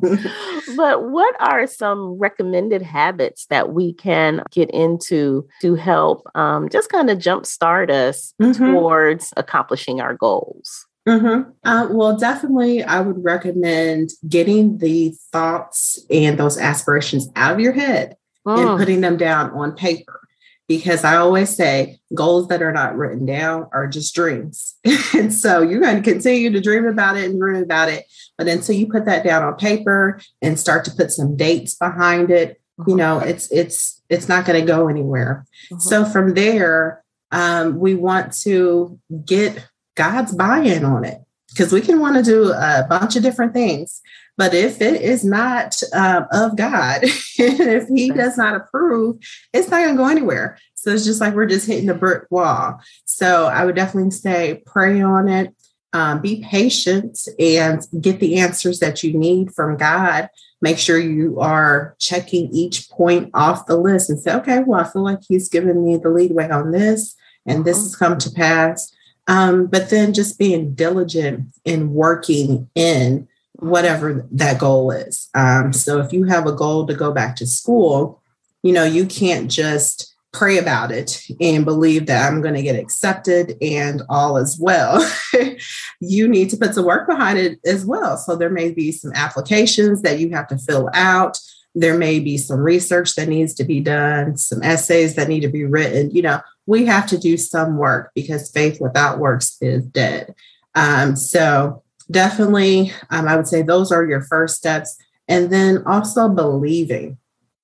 but 0.78 1.10
what 1.10 1.36
are 1.40 1.68
some 1.68 2.14
recommended 2.14 2.82
habits 2.82 3.46
that 3.48 3.74
we 3.74 3.94
can 3.94 4.44
get 4.52 4.70
into 4.72 5.48
to 5.62 5.76
help 5.76 6.28
um, 6.36 6.70
just 6.70 6.92
kind 6.92 7.10
of 7.10 7.20
jumpstart 7.20 7.90
us 7.90 8.34
mm-hmm. 8.42 8.74
towards 8.74 9.34
accomplishing 9.38 10.02
our 10.02 10.16
goals? 10.16 10.86
Mm-hmm. 11.08 11.52
Uh, 11.66 11.88
well, 11.92 12.18
definitely, 12.18 12.82
I 12.82 13.02
would 13.02 13.24
recommend 13.24 14.12
getting 14.28 14.78
the 14.78 15.14
thoughts 15.34 16.00
and 16.10 16.38
those 16.38 16.58
aspirations 16.58 17.28
out 17.36 17.54
of 17.54 17.60
your 17.60 17.74
head 17.74 18.16
mm. 18.48 18.58
and 18.58 18.80
putting 18.80 19.02
them 19.02 19.18
down 19.18 19.52
on 19.52 19.76
paper 19.76 20.23
because 20.68 21.04
I 21.04 21.18
always 21.18 21.56
say 21.56 22.00
goals 22.14 22.48
that 22.48 22.62
are 22.62 22.72
not 22.72 22.96
written 22.96 23.26
down 23.26 23.68
are 23.74 23.88
just 23.88 24.16
dreams. 24.16 24.76
and 25.14 25.34
so 25.34 25.62
you're 25.62 25.82
going 25.82 26.02
to 26.02 26.10
continue 26.10 26.52
to 26.52 26.62
dream 26.62 26.86
about 26.86 27.18
it 27.18 27.30
and 27.30 27.40
dream 27.40 27.62
about 27.62 27.90
it. 27.90 28.06
But 28.38 28.48
until 28.48 28.76
you 28.76 28.88
put 28.88 29.06
that 29.06 29.24
down 29.24 29.44
on 29.44 29.56
paper 29.56 30.20
and 30.42 30.60
start 30.60 30.86
to 30.86 30.92
put 30.92 31.12
some 31.12 31.36
dates 31.36 31.76
behind 31.76 32.32
it, 32.32 32.62
you 32.88 32.96
know, 32.96 33.20
it's 33.20 33.52
it's 33.52 34.02
it's 34.10 34.28
not 34.28 34.46
going 34.46 34.60
to 34.60 34.66
go 34.66 34.88
anywhere. 34.88 35.46
Mm-hmm. 35.66 35.80
So 35.80 36.06
from 36.06 36.34
there, 36.34 37.04
um, 37.32 37.78
we 37.78 37.96
want 37.96 38.34
to 38.42 39.00
get 39.26 39.68
God's 39.96 40.34
buy-in 40.34 40.84
on 40.84 41.04
it 41.04 41.20
because 41.50 41.72
we 41.72 41.82
can 41.82 42.00
want 42.00 42.16
to 42.16 42.24
do 42.24 42.52
a 42.52 42.86
bunch 42.90 43.16
of 43.16 43.24
different 43.24 43.54
things. 43.54 44.02
But 44.38 44.54
if 44.54 44.82
it 44.82 45.02
is 45.02 45.24
not 45.24 45.82
um, 45.94 46.26
of 46.32 46.56
God, 46.56 47.02
if 47.04 47.88
He 47.88 48.10
does 48.10 48.38
not 48.38 48.56
approve, 48.56 49.18
it's 49.54 49.70
not 49.70 49.82
going 49.82 49.96
to 49.96 49.98
go 49.98 50.08
anywhere. 50.08 50.58
So 50.76 50.92
it's 50.92 51.06
just 51.06 51.22
like 51.22 51.34
we're 51.34 51.46
just 51.46 51.68
hitting 51.68 51.90
a 51.90 51.94
brick 51.94 52.24
wall. 52.30 52.82
So 53.06 53.46
I 53.46 53.66
would 53.66 53.76
definitely 53.76 54.12
say 54.12 54.62
pray 54.66 55.02
on 55.02 55.30
it, 55.30 55.56
um, 55.94 56.22
be 56.22 56.44
patient, 56.44 57.20
and 57.40 57.86
get 58.02 58.20
the 58.20 58.40
answers 58.40 58.80
that 58.80 59.04
you 59.04 59.18
need 59.18 59.54
from 59.54 59.78
God. 59.78 60.30
Make 60.62 60.78
sure 60.78 60.98
you 60.98 61.40
are 61.40 61.96
checking 62.00 62.50
each 62.54 62.90
point 62.90 63.30
off 63.34 63.66
the 63.66 63.78
list 63.78 64.10
and 64.10 64.20
say, 64.20 64.34
okay, 64.36 64.64
well, 64.66 64.82
I 64.82 64.90
feel 64.90 65.04
like 65.04 65.20
He's 65.28 65.48
given 65.48 65.86
me 65.86 65.98
the 65.98 66.10
leadway 66.10 66.50
on 66.50 66.72
this, 66.72 67.16
and 67.46 67.64
this 67.64 67.78
has 67.78 67.96
come 67.96 68.18
to 68.18 68.32
pass. 68.32 68.92
Um, 69.28 69.68
but 69.68 69.90
then 69.90 70.14
just 70.14 70.38
being 70.38 70.74
diligent 70.74 71.48
in 71.64 71.94
working 71.94 72.70
in 72.76 73.28
whatever 73.64 74.28
that 74.32 74.60
goal 74.60 74.92
is. 74.92 75.30
Um, 75.34 75.74
so 75.74 76.00
if 76.00 76.12
you 76.12 76.26
have 76.26 76.46
a 76.46 76.52
goal 76.52 76.86
to 76.88 76.94
go 76.94 77.12
back 77.12 77.36
to 77.38 77.48
school, 77.48 78.22
you 78.62 78.74
know, 78.74 78.84
you 78.84 79.06
can't 79.06 79.50
just 79.50 80.14
pray 80.34 80.58
about 80.58 80.92
it 80.92 81.24
and 81.40 81.64
believe 81.64 82.08
that 82.08 82.28
I'm 82.28 82.42
going 82.42 82.56
to 82.56 82.64
get 82.64 82.76
accepted 82.76 83.56
and 83.62 84.02
all 84.10 84.38
is 84.38 84.60
well. 84.60 85.08
you 86.00 86.28
need 86.28 86.50
to 86.50 86.58
put 86.58 86.74
some 86.74 86.86
work 86.86 87.08
behind 87.08 87.38
it 87.38 87.60
as 87.66 87.86
well. 87.86 88.18
So 88.18 88.36
there 88.36 88.50
may 88.50 88.72
be 88.72 88.92
some 88.92 89.12
applications 89.14 90.02
that 90.02 90.20
you 90.20 90.32
have 90.32 90.48
to 90.48 90.58
fill 90.58 90.90
out. 90.94 91.38
There 91.76 91.98
may 91.98 92.20
be 92.20 92.38
some 92.38 92.60
research 92.60 93.16
that 93.16 93.30
needs 93.30 93.54
to 93.56 93.64
be 93.64 93.80
done, 93.80 94.38
some 94.38 94.64
essays 94.64 95.16
that 95.16 95.28
need 95.28 95.42
to 95.42 95.50
be 95.50 95.66
written. 95.66 96.10
You 96.12 96.24
know, 96.24 96.42
we 96.66 96.86
have 96.86 97.08
to 97.08 97.18
do 97.18 97.38
some 97.38 97.78
work 97.78 98.12
because 98.16 98.52
faith 98.52 98.82
without 98.82 99.20
works 99.20 99.58
is 99.62 99.86
dead. 99.86 100.34
Um, 100.76 101.16
so 101.16 101.83
definitely, 102.14 102.94
um, 103.10 103.28
I 103.28 103.36
would 103.36 103.48
say 103.48 103.62
those 103.62 103.92
are 103.92 104.06
your 104.06 104.22
first 104.22 104.56
steps. 104.56 104.98
And 105.28 105.52
then 105.52 105.84
also 105.86 106.30
believing, 106.30 107.18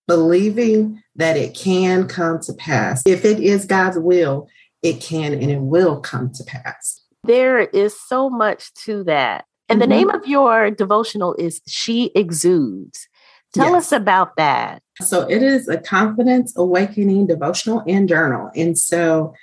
believing 0.08 1.02
that 1.16 1.38
it 1.38 1.56
can 1.56 2.08
come 2.08 2.40
to 2.42 2.54
pass. 2.54 3.04
If 3.06 3.26
it 3.26 3.40
is 3.40 3.66
God's 3.66 3.98
will, 3.98 4.50
it 4.82 5.02
can 5.02 5.34
and 5.34 5.52
it 5.52 5.62
will 5.62 6.00
come 6.00 6.32
to 6.34 6.44
pass. 6.44 7.02
There 7.24 7.60
is 7.60 8.00
so 8.00 8.30
much 8.30 8.74
to 8.86 9.04
that. 9.06 9.46
And 9.68 9.82
mm-hmm. 9.82 9.90
the 9.90 9.96
name 9.96 10.10
of 10.10 10.26
your 10.26 10.72
devotional 10.72 11.36
is 11.36 11.62
She 11.68 12.12
Exudes. 12.16 13.08
Tell 13.54 13.72
yes. 13.72 13.86
us 13.86 13.92
about 13.92 14.36
that. 14.38 14.82
So, 15.02 15.28
it 15.28 15.42
is 15.42 15.68
a 15.68 15.78
confidence 15.78 16.54
awakening 16.56 17.28
devotional 17.28 17.84
and 17.88 18.08
journal. 18.08 18.52
And 18.56 18.78
so, 18.78 19.34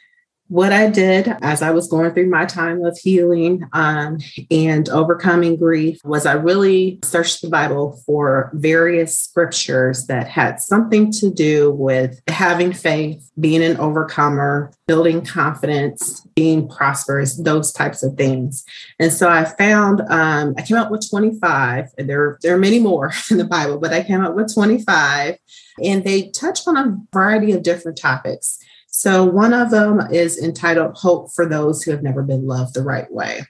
what 0.48 0.72
I 0.72 0.88
did 0.88 1.34
as 1.42 1.60
I 1.60 1.70
was 1.70 1.88
going 1.88 2.12
through 2.12 2.30
my 2.30 2.44
time 2.46 2.84
of 2.84 2.96
healing 2.96 3.64
um, 3.72 4.18
and 4.50 4.88
overcoming 4.88 5.56
grief 5.56 5.98
was 6.04 6.24
I 6.24 6.34
really 6.34 7.00
searched 7.02 7.42
the 7.42 7.48
Bible 7.48 8.00
for 8.06 8.50
various 8.54 9.18
scriptures 9.18 10.06
that 10.06 10.28
had 10.28 10.60
something 10.60 11.10
to 11.12 11.30
do 11.30 11.72
with 11.72 12.20
having 12.28 12.72
faith, 12.72 13.28
being 13.40 13.62
an 13.62 13.76
overcomer, 13.78 14.72
building 14.86 15.24
confidence, 15.24 16.20
being 16.36 16.68
prosperous, 16.68 17.36
those 17.36 17.72
types 17.72 18.04
of 18.04 18.14
things. 18.16 18.64
And 19.00 19.12
so 19.12 19.28
I 19.28 19.44
found 19.44 20.02
um, 20.08 20.54
I 20.56 20.62
came 20.62 20.76
up 20.76 20.92
with 20.92 21.08
25, 21.10 21.88
and 21.98 22.08
there, 22.08 22.38
there 22.42 22.54
are 22.54 22.58
many 22.58 22.78
more 22.78 23.12
in 23.30 23.38
the 23.38 23.44
Bible, 23.44 23.78
but 23.78 23.92
I 23.92 24.04
came 24.04 24.24
up 24.24 24.36
with 24.36 24.54
25, 24.54 25.38
and 25.82 26.04
they 26.04 26.30
touch 26.30 26.60
on 26.66 26.76
a 26.76 26.96
variety 27.12 27.52
of 27.52 27.62
different 27.62 27.98
topics. 27.98 28.58
So, 28.98 29.26
one 29.26 29.52
of 29.52 29.70
them 29.70 30.00
is 30.10 30.42
entitled 30.42 30.96
Hope 30.96 31.30
for 31.30 31.44
Those 31.44 31.82
Who 31.82 31.90
Have 31.90 32.02
Never 32.02 32.22
Been 32.22 32.46
Loved 32.46 32.72
the 32.72 32.82
Right 32.82 33.12
Way. 33.12 33.42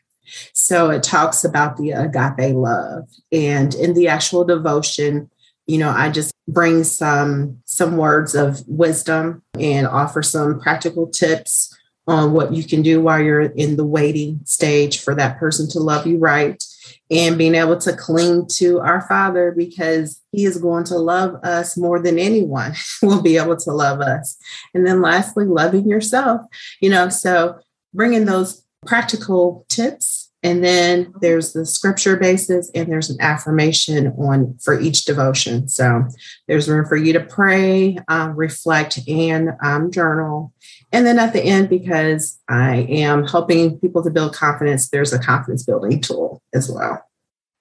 So, 0.53 0.91
it 0.91 1.05
talks 1.05 1.45
about 1.45 1.77
the 1.77 1.93
agape 1.93 2.53
love. 2.57 3.09
And 3.31 3.73
in 3.77 3.95
the 3.95 4.09
actual 4.09 4.45
devotion, 4.45 5.31
you 5.69 5.79
know, 5.79 5.91
I 5.91 6.11
just 6.11 6.33
bring 6.49 6.83
some 6.83 7.63
some 7.65 7.97
words 7.97 8.35
of 8.35 8.67
wisdom 8.67 9.45
and 9.57 9.87
offer 9.87 10.21
some 10.21 10.59
practical 10.59 11.07
tips 11.07 11.73
on 12.09 12.33
what 12.33 12.53
you 12.53 12.65
can 12.65 12.83
do 12.83 13.01
while 13.01 13.23
you're 13.23 13.43
in 13.43 13.77
the 13.77 13.87
waiting 13.87 14.41
stage 14.47 14.99
for 15.01 15.15
that 15.15 15.39
person 15.39 15.69
to 15.69 15.79
love 15.79 16.09
you 16.09 16.19
right 16.19 16.61
and 17.11 17.39
being 17.39 17.55
able 17.55 17.77
to 17.79 17.97
cling 17.97 18.47
to 18.47 18.81
our 18.81 19.03
Father 19.03 19.53
because 19.57 20.21
He 20.33 20.45
is 20.45 20.59
going 20.59 20.85
to 20.85 20.99
love 20.99 21.37
us 21.45 21.77
more 21.77 22.01
than 22.01 22.19
anyone 22.19 22.75
will 23.03 23.23
be 23.23 23.37
able 23.37 23.57
to 23.57 23.73
love 23.73 24.01
us. 24.01 24.37
And 24.75 24.87
then 24.87 25.01
lastly, 25.01 25.45
loving 25.45 25.89
yourself, 25.89 26.43
you 26.81 26.91
know, 26.91 27.09
so 27.09 27.59
bringing 27.95 28.25
those 28.25 28.65
practical 28.87 29.65
tips. 29.69 30.26
And 30.47 30.63
then 30.63 31.13
there's 31.21 31.55
the 31.55 31.67
scripture 31.67 32.17
basis 32.17 32.71
and 32.73 32.89
there's 32.89 33.11
an 33.11 33.17
affirmation 33.21 34.15
on 34.17 34.57
for 34.63 34.79
each 34.79 35.05
devotion. 35.05 35.67
So 35.67 36.05
there's 36.47 36.69
room 36.69 36.87
for 36.87 36.97
you 36.97 37.13
to 37.15 37.21
pray, 37.21 37.99
um, 38.07 38.37
reflect, 38.37 39.01
and 39.09 39.51
um, 39.61 39.91
journal. 39.91 40.53
And 40.93 41.05
then 41.05 41.19
at 41.19 41.33
the 41.33 41.43
end, 41.43 41.69
because 41.69 42.39
I 42.49 42.87
am 42.89 43.27
helping 43.27 43.81
people 43.81 44.05
to 44.05 44.11
build 44.11 44.35
confidence, 44.35 44.89
there's 44.91 45.13
a 45.13 45.19
confidence 45.19 45.65
building 45.65 46.01
tool 46.01 46.41
as 46.55 46.71
well. 46.71 47.05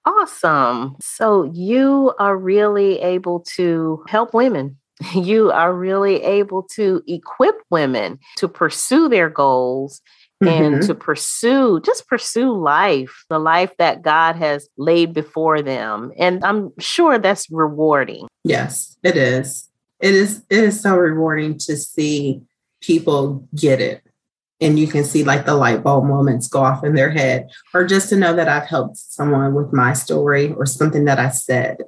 Awesome. 0.04 0.94
So 1.00 1.50
you 1.52 2.14
are 2.20 2.36
really 2.36 3.00
able 3.00 3.40
to 3.56 4.04
help 4.08 4.32
women. 4.32 4.76
You 5.12 5.50
are 5.50 5.74
really 5.74 6.22
able 6.22 6.62
to 6.76 7.02
equip 7.06 7.56
women 7.68 8.18
to 8.36 8.48
pursue 8.48 9.10
their 9.10 9.28
goals 9.28 10.00
mm-hmm. 10.42 10.74
and 10.74 10.82
to 10.82 10.94
pursue, 10.94 11.80
just 11.80 12.06
pursue 12.08 12.52
life, 12.52 13.24
the 13.28 13.38
life 13.38 13.72
that 13.78 14.02
God 14.02 14.36
has 14.36 14.68
laid 14.76 15.12
before 15.12 15.62
them. 15.62 16.12
And 16.18 16.44
I'm 16.44 16.72
sure 16.78 17.18
that's 17.18 17.50
rewarding. 17.50 18.28
Yes, 18.44 18.96
it 19.02 19.16
is. 19.16 19.68
It 20.00 20.14
is 20.14 20.42
it 20.50 20.62
is 20.62 20.80
so 20.80 20.96
rewarding 20.96 21.58
to 21.58 21.76
see 21.76 22.42
people 22.82 23.48
get 23.54 23.80
it. 23.80 24.02
And 24.60 24.78
you 24.78 24.86
can 24.86 25.04
see 25.04 25.24
like 25.24 25.44
the 25.44 25.54
light 25.54 25.82
bulb 25.82 26.04
moments 26.04 26.48
go 26.48 26.60
off 26.60 26.84
in 26.84 26.94
their 26.94 27.10
head, 27.10 27.50
or 27.74 27.84
just 27.86 28.08
to 28.10 28.16
know 28.16 28.34
that 28.34 28.48
I've 28.48 28.66
helped 28.66 28.96
someone 28.96 29.54
with 29.54 29.72
my 29.72 29.92
story 29.92 30.52
or 30.52 30.64
something 30.64 31.04
that 31.04 31.18
I 31.18 31.28
said. 31.28 31.78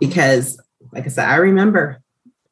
Because, 0.00 0.60
like 0.92 1.04
I 1.04 1.08
said, 1.08 1.28
I 1.28 1.36
remember 1.36 2.02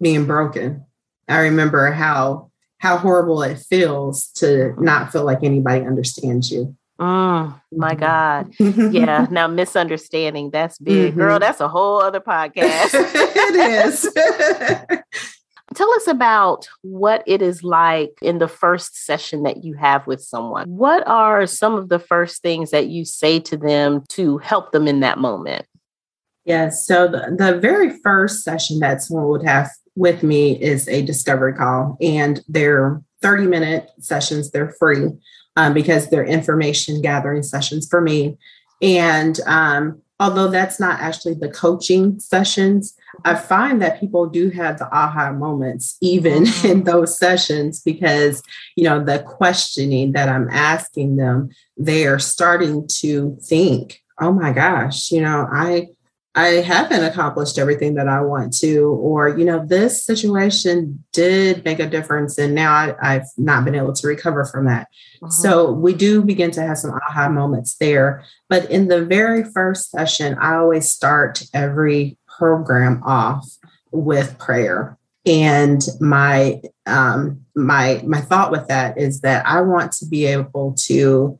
being 0.01 0.27
broken. 0.27 0.85
I 1.29 1.41
remember 1.41 1.91
how 1.91 2.51
how 2.85 2.99
horrible 2.99 3.43
it 3.43 3.59
feels 3.59 4.27
to 4.27 4.75
not 4.79 5.11
feel 5.11 5.25
like 5.25 5.43
anybody 5.43 5.87
understands 5.87 6.53
you. 6.53 6.77
Mm, 7.01 7.59
my 7.73 7.95
God. 7.95 8.53
Yeah. 8.59 9.27
now, 9.31 9.49
misunderstanding, 9.49 10.51
that's 10.51 10.79
big. 10.79 11.13
Mm-hmm. 11.13 11.19
Girl, 11.19 11.39
that's 11.39 11.61
a 11.61 11.69
whole 11.69 12.03
other 12.03 12.21
podcast. 12.21 12.91
it 12.95 13.87
is. 13.87 14.07
Tell 15.75 15.91
us 15.95 16.07
about 16.07 16.69
what 16.83 17.25
it 17.27 17.41
is 17.41 17.65
like 17.65 18.13
in 18.21 18.39
the 18.39 18.49
first 18.49 19.03
session 19.07 19.45
that 19.45 19.65
you 19.65 19.73
have 19.75 20.07
with 20.07 20.21
someone. 20.21 20.69
What 20.69 21.09
are 21.09 21.47
some 21.47 21.75
of 21.77 21.89
the 21.89 21.99
first 21.99 22.43
things 22.43 22.71
that 22.71 22.89
you 22.89 23.07
say 23.07 23.41
to 23.41 23.57
them 23.57 24.05
to 24.11 24.37
help 24.39 24.73
them 24.73 24.87
in 24.87 25.01
that 25.01 25.19
moment? 25.19 25.65
Yes. 26.45 26.87
So, 26.87 27.09
the, 27.09 27.35
the 27.35 27.59
very 27.59 27.99
first 28.01 28.45
session 28.45 28.79
that 28.81 29.01
someone 29.01 29.29
would 29.29 29.47
have 29.47 29.71
with 29.97 30.23
me 30.23 30.61
is 30.61 30.89
a 30.89 31.03
discovery 31.03 31.55
call, 31.55 31.97
and 32.01 32.43
they're 32.49 33.01
30 33.23 33.47
minute 33.47 33.91
sessions. 34.01 34.51
They're 34.51 34.75
free 34.79 35.09
um, 35.57 35.75
because 35.75 36.11
they're 36.11 36.25
information 36.25 37.01
gathering 37.01 37.43
sessions 37.43 37.89
for 37.89 38.01
me. 38.01 38.37
And 38.83 39.41
um, 39.47 40.03
although 40.21 40.49
that's 40.49 40.79
not 40.79 41.01
actually 41.01 41.35
the 41.35 41.49
coaching 41.49 42.19
sessions, 42.19 42.95
I 43.25 43.35
find 43.35 43.81
that 43.81 44.01
people 44.01 44.27
do 44.27 44.51
have 44.51 44.79
the 44.79 44.95
aha 44.95 45.33
moments 45.33 45.97
even 46.01 46.43
mm-hmm. 46.45 46.67
in 46.67 46.85
those 46.85 47.19
sessions 47.19 47.81
because, 47.81 48.43
you 48.77 48.85
know, 48.85 49.03
the 49.03 49.21
questioning 49.21 50.13
that 50.13 50.29
I'm 50.29 50.49
asking 50.51 51.17
them, 51.17 51.51
they 51.77 52.07
are 52.07 52.19
starting 52.19 52.87
to 53.01 53.39
think, 53.43 54.03
oh 54.21 54.33
my 54.33 54.53
gosh, 54.53 55.11
you 55.11 55.21
know, 55.21 55.49
I 55.51 55.89
I 56.37 56.47
haven't 56.63 57.05
accomplished 57.05 57.59
everything 57.59 57.95
that 57.95 58.09
I 58.09 58.21
want 58.21 58.57
to, 58.59 58.89
or, 58.89 59.29
you 59.39 59.45
know, 59.45 59.65
this 59.65 60.05
situation 60.05 61.05
did 61.13 61.65
make 61.65 61.79
a 61.79 61.89
difference 61.89 62.37
and 62.39 62.55
now 62.55 62.97
I, 63.01 63.13
have 63.13 63.29
not 63.39 63.65
been 63.65 63.77
able 63.77 63.93
to 63.93 64.07
recover 64.09 64.45
from 64.45 64.65
that. 64.65 64.89
Uh-huh. 65.23 65.31
So 65.31 65.71
we 65.71 65.95
do 65.95 66.23
begin 66.23 66.51
to 66.53 66.63
have 66.63 66.79
some 66.79 66.91
aha 66.91 67.29
moments 67.29 67.77
there. 67.77 68.25
But 68.49 68.69
in 68.69 68.89
the 68.89 69.05
very 69.05 69.45
first 69.45 69.91
session, 69.91 70.37
I 70.41 70.57
always 70.57 70.91
start 70.91 71.45
every 71.55 72.19
program 72.27 73.01
off 73.05 73.49
with 73.93 74.37
prayer. 74.39 74.99
And 75.25 75.81
my 76.01 76.61
um, 76.85 77.47
my 77.55 78.03
my 78.05 78.21
thought 78.21 78.51
with 78.51 78.67
that 78.69 78.99
is 78.99 79.21
that 79.21 79.47
I 79.47 79.63
want 79.63 79.93
to 79.93 80.07
be 80.07 80.27
able 80.27 80.75
to 80.81 81.39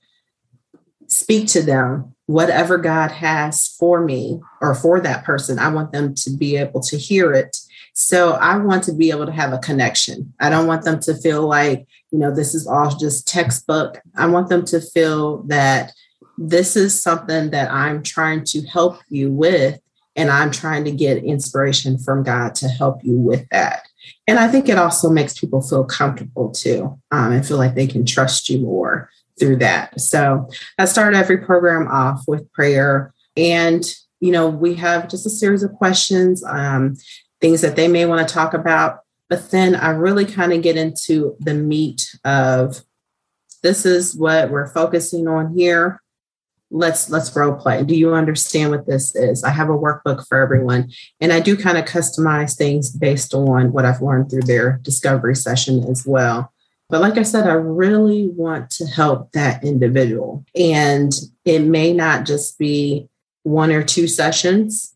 speak 1.09 1.49
to 1.49 1.63
them 1.63 2.14
whatever 2.27 2.79
God 2.79 3.11
has 3.11 3.69
for 3.79 4.03
me 4.03 4.41
or 4.61 4.75
for 4.75 5.01
that 5.01 5.25
person, 5.25 5.59
I 5.59 5.69
want 5.69 5.93
them 5.93 6.15
to 6.15 6.31
be 6.31 6.57
able 6.57 6.81
to 6.81 6.97
hear 6.97 7.33
it. 7.33 7.57
So 7.93 8.33
I 8.33 8.57
want 8.57 8.83
to 8.85 8.93
be 8.93 9.11
able 9.11 9.27
to 9.27 9.33
have 9.33 9.53
a 9.53 9.59
connection. 9.59 10.33
I 10.41 10.51
don't 10.51 10.67
want 10.67 10.85
them 10.85 11.01
to 11.01 11.15
feel 11.15 11.47
like, 11.47 11.87
you 12.11 12.19
know, 12.19 12.35
this 12.35 12.55
is 12.55 12.67
all 12.67 12.97
just 12.97 13.29
textbook. 13.29 14.01
I 14.17 14.27
want 14.27 14.49
them 14.49 14.65
to 14.67 14.81
feel 14.81 15.43
that 15.45 15.93
this 16.37 16.77
is 16.77 17.01
something 17.01 17.51
that 17.51 17.71
I'm 17.71 18.03
trying 18.03 18.45
to 18.47 18.63
help 18.67 18.99
you 19.09 19.31
with. 19.31 19.81
And 20.17 20.31
I'm 20.31 20.51
trying 20.51 20.85
to 20.85 20.93
get 20.93 21.25
inspiration 21.25 21.99
from 21.99 22.23
God 22.23 22.55
to 22.57 22.69
help 22.69 23.05
you 23.05 23.19
with 23.19 23.49
that. 23.51 23.83
And 24.27 24.39
I 24.39 24.49
think 24.49 24.69
it 24.69 24.79
also 24.79 25.11
makes 25.11 25.39
people 25.39 25.61
feel 25.61 25.85
comfortable 25.85 26.51
too 26.51 26.99
um, 27.11 27.33
and 27.33 27.47
feel 27.47 27.59
like 27.59 27.75
they 27.75 27.87
can 27.87 28.07
trust 28.07 28.49
you 28.49 28.61
more 28.61 29.11
through 29.39 29.57
that. 29.57 30.01
So 30.01 30.49
I 30.79 30.85
start 30.85 31.15
every 31.15 31.39
program 31.39 31.89
off 31.89 32.23
with 32.27 32.51
prayer. 32.53 33.13
And, 33.37 33.85
you 34.21 34.31
know, 34.31 34.49
we 34.49 34.75
have 34.75 35.09
just 35.09 35.27
a 35.27 35.31
series 35.31 35.63
of 35.63 35.73
questions, 35.73 36.45
um, 36.45 36.97
things 37.41 37.61
that 37.63 37.77
they 37.77 37.89
may 37.89 38.07
want 38.07 38.27
to 38.27 38.33
talk 38.33 38.55
about. 38.55 39.01
But 39.29 39.51
then 39.51 39.75
I 39.75 39.91
really 39.91 40.27
kind 40.27 40.53
of 40.53 40.63
get 40.63 40.77
into 40.77 41.37
the 41.41 41.55
meat 41.55 42.17
of 42.25 42.83
this 43.63 43.87
is 43.87 44.15
what 44.15 44.51
we're 44.51 44.69
focusing 44.69 45.27
on 45.27 45.57
here. 45.57 46.01
Let's 46.71 47.09
let's 47.09 47.35
role 47.35 47.55
play. 47.55 47.83
Do 47.85 47.97
you 47.97 48.15
understand 48.15 48.71
what 48.71 48.87
this 48.87 49.15
is? 49.15 49.45
I 49.45 49.51
have 49.51 49.71
a 49.71 49.79
workbook 49.79 50.27
for 50.27 50.41
everyone, 50.41 50.91
and 51.21 51.33
I 51.33 51.41
do 51.41 51.57
kind 51.57 51.79
of 51.79 51.85
customize 51.85 52.57
things 52.57 52.91
based 52.91 53.33
on 53.33 53.73
what 53.73 53.85
I've 53.85 54.03
learned 54.03 54.31
through 54.31 54.43
their 54.43 54.81
discovery 54.83 55.37
session 55.37 55.85
as 55.85 56.05
well. 56.07 56.53
But 56.95 57.01
like 57.01 57.19
I 57.19 57.25
said, 57.25 57.49
I 57.49 57.55
really 57.55 58.29
want 58.29 58.71
to 58.71 58.87
help 58.87 59.33
that 59.33 59.65
individual. 59.65 60.45
And 60.55 61.13
it 61.45 61.59
may 61.59 61.93
not 61.93 62.25
just 62.25 62.57
be 62.57 63.09
one 63.43 63.73
or 63.73 63.83
two 63.83 64.07
sessions. 64.07 64.95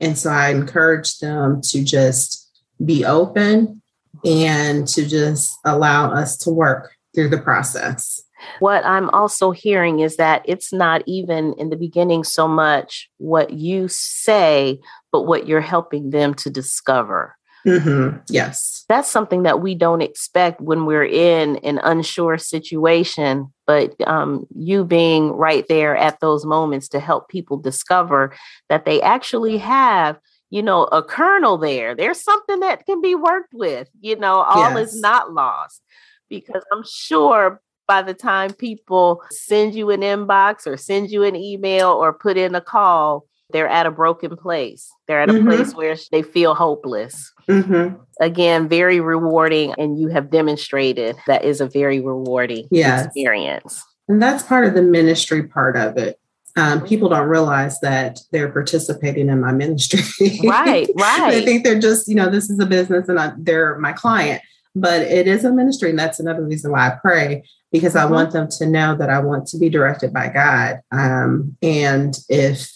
And 0.00 0.16
so 0.16 0.30
I 0.30 0.48
encourage 0.48 1.18
them 1.18 1.60
to 1.64 1.84
just 1.84 2.50
be 2.82 3.04
open 3.04 3.82
and 4.24 4.88
to 4.88 5.06
just 5.06 5.58
allow 5.66 6.14
us 6.14 6.38
to 6.38 6.50
work 6.50 6.92
through 7.14 7.28
the 7.28 7.42
process. 7.42 8.22
What 8.60 8.82
I'm 8.86 9.10
also 9.10 9.50
hearing 9.50 10.00
is 10.00 10.16
that 10.16 10.40
it's 10.46 10.72
not 10.72 11.02
even 11.04 11.52
in 11.58 11.68
the 11.68 11.76
beginning 11.76 12.24
so 12.24 12.48
much 12.48 13.10
what 13.18 13.50
you 13.50 13.88
say, 13.88 14.80
but 15.12 15.24
what 15.24 15.46
you're 15.46 15.60
helping 15.60 16.08
them 16.08 16.32
to 16.36 16.48
discover. 16.48 17.36
Mm-hmm. 17.66 18.18
Yes. 18.28 18.84
That's 18.88 19.10
something 19.10 19.44
that 19.44 19.60
we 19.60 19.74
don't 19.74 20.02
expect 20.02 20.60
when 20.60 20.84
we're 20.84 21.04
in 21.04 21.56
an 21.58 21.78
unsure 21.82 22.36
situation. 22.38 23.52
But 23.66 23.94
um, 24.06 24.46
you 24.54 24.84
being 24.84 25.32
right 25.32 25.66
there 25.68 25.96
at 25.96 26.20
those 26.20 26.44
moments 26.44 26.88
to 26.88 27.00
help 27.00 27.28
people 27.28 27.56
discover 27.56 28.34
that 28.68 28.84
they 28.84 29.00
actually 29.00 29.58
have, 29.58 30.18
you 30.50 30.62
know, 30.62 30.84
a 30.84 31.02
kernel 31.02 31.56
there. 31.56 31.94
There's 31.94 32.22
something 32.22 32.60
that 32.60 32.84
can 32.84 33.00
be 33.00 33.14
worked 33.14 33.54
with. 33.54 33.88
You 34.00 34.16
know, 34.16 34.42
all 34.42 34.78
yes. 34.78 34.92
is 34.92 35.00
not 35.00 35.32
lost. 35.32 35.80
Because 36.28 36.64
I'm 36.72 36.84
sure 36.86 37.62
by 37.86 38.02
the 38.02 38.14
time 38.14 38.52
people 38.52 39.22
send 39.30 39.74
you 39.74 39.90
an 39.90 40.00
inbox 40.00 40.66
or 40.66 40.76
send 40.76 41.10
you 41.10 41.22
an 41.22 41.36
email 41.36 41.90
or 41.90 42.12
put 42.12 42.36
in 42.36 42.54
a 42.54 42.60
call, 42.60 43.26
they're 43.54 43.68
at 43.68 43.86
a 43.86 43.90
broken 43.92 44.36
place. 44.36 44.92
They're 45.06 45.20
at 45.20 45.30
a 45.30 45.32
mm-hmm. 45.32 45.46
place 45.46 45.74
where 45.74 45.96
they 46.10 46.22
feel 46.22 46.56
hopeless. 46.56 47.32
Mm-hmm. 47.48 48.02
Again, 48.20 48.68
very 48.68 48.98
rewarding. 48.98 49.72
And 49.78 49.96
you 49.98 50.08
have 50.08 50.28
demonstrated 50.28 51.14
that 51.28 51.44
is 51.44 51.60
a 51.60 51.68
very 51.68 52.00
rewarding 52.00 52.66
yes. 52.72 53.06
experience. 53.06 53.80
And 54.08 54.20
that's 54.20 54.42
part 54.42 54.66
of 54.66 54.74
the 54.74 54.82
ministry 54.82 55.44
part 55.44 55.76
of 55.76 55.96
it. 55.96 56.18
Um, 56.56 56.84
people 56.84 57.08
don't 57.08 57.28
realize 57.28 57.78
that 57.78 58.18
they're 58.32 58.50
participating 58.50 59.28
in 59.28 59.40
my 59.40 59.52
ministry. 59.52 60.40
right, 60.44 60.88
right. 60.96 61.30
they 61.30 61.44
think 61.44 61.62
they're 61.62 61.80
just, 61.80 62.08
you 62.08 62.16
know, 62.16 62.28
this 62.28 62.50
is 62.50 62.58
a 62.58 62.66
business 62.66 63.08
and 63.08 63.20
I, 63.20 63.34
they're 63.38 63.78
my 63.78 63.92
client, 63.92 64.42
but 64.74 65.00
it 65.02 65.28
is 65.28 65.44
a 65.44 65.52
ministry. 65.52 65.90
And 65.90 65.98
that's 65.98 66.18
another 66.18 66.44
reason 66.44 66.72
why 66.72 66.88
I 66.88 66.96
pray 67.00 67.44
because 67.70 67.94
mm-hmm. 67.94 68.08
I 68.08 68.16
want 68.16 68.32
them 68.32 68.48
to 68.58 68.66
know 68.66 68.96
that 68.96 69.10
I 69.10 69.20
want 69.20 69.46
to 69.48 69.58
be 69.58 69.68
directed 69.68 70.12
by 70.12 70.28
God. 70.28 70.80
Um, 70.90 71.56
and 71.62 72.18
if, 72.28 72.68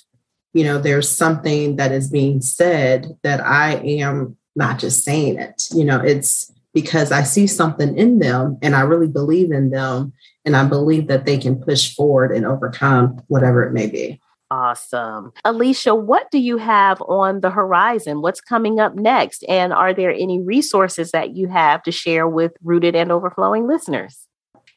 you 0.52 0.64
know, 0.64 0.78
there's 0.78 1.08
something 1.08 1.76
that 1.76 1.92
is 1.92 2.10
being 2.10 2.40
said 2.40 3.16
that 3.22 3.40
I 3.40 3.76
am 3.76 4.36
not 4.56 4.78
just 4.78 5.04
saying 5.04 5.38
it. 5.38 5.68
You 5.72 5.84
know, 5.84 6.00
it's 6.00 6.52
because 6.74 7.12
I 7.12 7.22
see 7.22 7.46
something 7.46 7.96
in 7.96 8.18
them 8.18 8.58
and 8.62 8.74
I 8.74 8.80
really 8.80 9.08
believe 9.08 9.52
in 9.52 9.70
them 9.70 10.12
and 10.44 10.56
I 10.56 10.64
believe 10.64 11.08
that 11.08 11.26
they 11.26 11.38
can 11.38 11.60
push 11.60 11.94
forward 11.94 12.32
and 12.32 12.46
overcome 12.46 13.22
whatever 13.28 13.62
it 13.64 13.72
may 13.72 13.86
be. 13.86 14.20
Awesome. 14.50 15.32
Alicia, 15.44 15.94
what 15.94 16.30
do 16.30 16.38
you 16.38 16.56
have 16.56 17.02
on 17.02 17.40
the 17.40 17.50
horizon? 17.50 18.22
What's 18.22 18.40
coming 18.40 18.80
up 18.80 18.94
next? 18.94 19.44
And 19.46 19.74
are 19.74 19.92
there 19.92 20.10
any 20.10 20.40
resources 20.40 21.10
that 21.10 21.36
you 21.36 21.48
have 21.48 21.82
to 21.82 21.92
share 21.92 22.26
with 22.26 22.52
Rooted 22.62 22.96
and 22.96 23.12
Overflowing 23.12 23.66
listeners? 23.66 24.26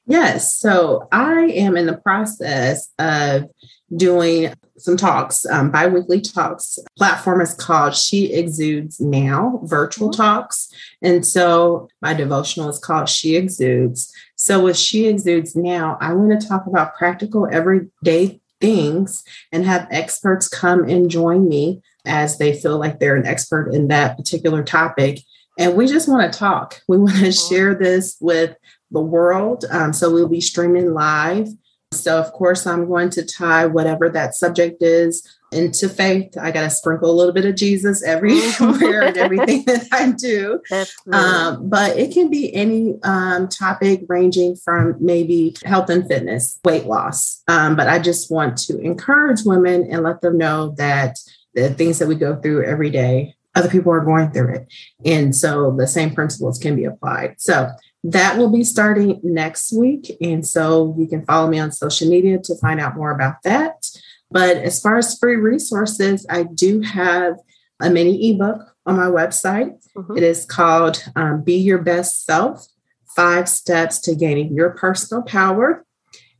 Yes. 0.08 0.58
So 0.58 1.08
I 1.12 1.44
am 1.52 1.78
in 1.78 1.86
the 1.86 1.98
process 1.98 2.90
of 3.00 3.46
doing 3.96 4.54
some 4.78 4.98
talks, 4.98 5.46
um, 5.46 5.72
biweekly 5.72 6.22
talks. 6.22 6.80
Platform 6.98 7.42
is 7.42 7.54
called 7.54 7.96
She 7.96 8.34
Exudes 8.34 9.00
Now 9.00 9.60
Virtual 9.64 10.10
mm-hmm. 10.10 10.22
Talks. 10.22 10.74
And 11.02 11.26
so 11.26 11.88
my 12.02 12.14
devotional 12.14 12.70
is 12.70 12.80
called 12.80 13.10
She 13.10 13.36
Exudes. 13.36 14.12
So 14.36 14.64
with 14.64 14.78
She 14.78 15.08
Exudes 15.08 15.56
Now, 15.56 15.98
I 16.02 16.14
want 16.14 16.40
to 16.40 16.48
talk 16.48 16.66
about 16.66 16.96
practical 16.96 17.48
everyday 17.52 18.40
things 18.60 19.24
and 19.52 19.66
have 19.66 19.88
experts 19.92 20.48
come 20.48 20.88
and 20.88 21.10
join 21.10 21.48
me 21.48 21.82
as 22.06 22.38
they 22.38 22.54
feel 22.54 22.78
like 22.78 23.00
they're 23.00 23.16
an 23.16 23.28
expert 23.28 23.74
in 23.74 23.88
that 23.90 24.18
particular 24.18 24.64
topic. 24.64 25.20
And 25.60 25.76
we 25.76 25.86
just 25.86 26.08
want 26.08 26.32
to 26.32 26.40
talk. 26.40 26.82
We 26.88 26.98
want 26.98 27.18
to 27.18 27.26
mm-hmm. 27.26 27.54
share 27.54 27.76
this 27.76 28.18
with 28.20 28.56
the 28.90 29.02
world. 29.02 29.66
Um, 29.70 29.94
so 29.94 30.12
we'll 30.12 30.28
be 30.28 30.42
streaming 30.42 30.94
live. 30.94 31.48
So, 31.94 32.18
of 32.18 32.32
course, 32.32 32.66
I'm 32.66 32.88
going 32.88 33.10
to 33.12 33.26
tie 33.26 33.66
whatever 33.66 34.10
that 34.10 34.36
subject 34.36 34.82
is 34.82 35.28
into 35.52 35.90
faith. 35.90 36.38
I 36.40 36.52
got 36.52 36.62
to 36.62 36.70
sprinkle 36.70 37.12
a 37.12 37.14
little 37.14 37.34
bit 37.34 37.46
of 37.46 37.56
Jesus 37.56 38.02
everywhere 38.04 39.02
and 39.02 39.18
everything 39.18 39.66
that 39.66 39.88
I 39.92 40.12
do. 40.12 40.62
Um, 41.12 41.68
but 41.68 41.98
it 41.98 42.14
can 42.14 42.30
be 42.30 42.54
any 42.56 42.96
um, 43.04 43.50
topic 43.50 44.06
ranging 44.08 44.56
from 44.56 44.96
maybe 45.00 45.56
health 45.66 45.90
and 45.90 46.08
fitness, 46.08 46.60
weight 46.64 46.86
loss. 46.86 47.44
Um, 47.50 47.76
but 47.76 47.90
I 47.90 48.00
just 48.00 48.32
want 48.32 48.58
to 48.60 48.80
encourage 48.80 49.44
women 49.44 49.86
and 49.92 50.04
let 50.04 50.22
them 50.22 50.38
know 50.38 50.74
that 50.78 51.18
the 51.54 51.74
things 51.74 52.00
that 52.00 52.08
we 52.08 52.16
go 52.16 52.38
through 52.38 52.64
every 52.64 52.90
day, 52.90 53.36
other 53.56 53.70
people 53.70 53.92
are 53.92 54.06
going 54.06 54.32
through 54.32 54.56
it. 54.56 54.74
And 55.06 55.36
so 55.36 55.76
the 55.78 55.88
same 55.88 56.16
principles 56.16 56.58
can 56.58 56.78
be 56.78 56.86
applied. 56.86 57.36
So 57.40 57.70
that 58.04 58.38
will 58.38 58.50
be 58.50 58.64
starting 58.64 59.20
next 59.24 59.72
week. 59.72 60.18
And 60.22 60.46
so 60.46 60.96
you 60.98 61.08
can 61.08 61.26
follow 61.26 61.50
me 61.50 61.60
on 61.60 61.72
social 61.72 62.10
media 62.10 62.40
to 62.40 62.56
find 62.56 62.80
out 62.80 62.96
more 62.96 63.12
about 63.12 63.44
that. 63.44 63.86
But 64.32 64.58
as 64.58 64.82
far 64.82 64.98
as 64.98 65.18
free 65.18 65.36
resources, 65.36 66.26
I 66.30 66.44
do 66.44 66.82
have 66.82 67.36
a 67.82 67.90
mini 67.90 68.32
ebook 68.32 68.76
on 68.86 68.98
my 68.98 69.08
website. 69.08 69.78
Mm-hmm. 69.96 70.18
It 70.18 70.24
is 70.24 70.46
called 70.46 71.04
um, 71.16 71.44
Be 71.44 71.56
Your 71.56 71.80
Best 71.80 72.26
Self 72.26 72.66
Five 73.16 73.50
Steps 73.50 74.00
to 74.02 74.16
Gaining 74.16 74.56
Your 74.56 74.72
Personal 74.72 75.24
Power. 75.24 75.86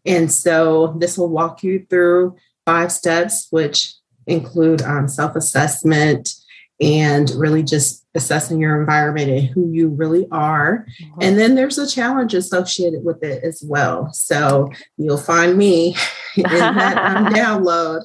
And 0.06 0.32
so 0.32 0.96
this 1.00 1.18
will 1.18 1.30
walk 1.30 1.64
you 1.64 1.86
through 1.90 2.38
five 2.66 2.92
steps, 2.92 3.48
which 3.52 3.94
include 4.26 4.82
um, 4.82 5.08
self 5.08 5.36
assessment, 5.36 6.34
and 6.82 7.30
really 7.36 7.64
just 7.64 8.06
assessing 8.16 8.60
your 8.60 8.80
environment 8.80 9.30
and 9.30 9.48
who 9.48 9.72
you 9.72 9.88
really 9.88 10.28
are. 10.32 10.86
Mm-hmm. 11.02 11.22
And 11.22 11.38
then 11.40 11.56
there's 11.56 11.78
a 11.78 11.88
challenge 11.88 12.34
associated 12.34 13.04
with 13.04 13.24
it 13.24 13.44
as 13.44 13.64
well. 13.66 14.12
So 14.12 14.72
you'll 14.98 15.18
find 15.18 15.58
me 15.58 15.96
in 16.36 16.44
that 16.44 16.98
um, 16.98 17.26
download 17.34 18.04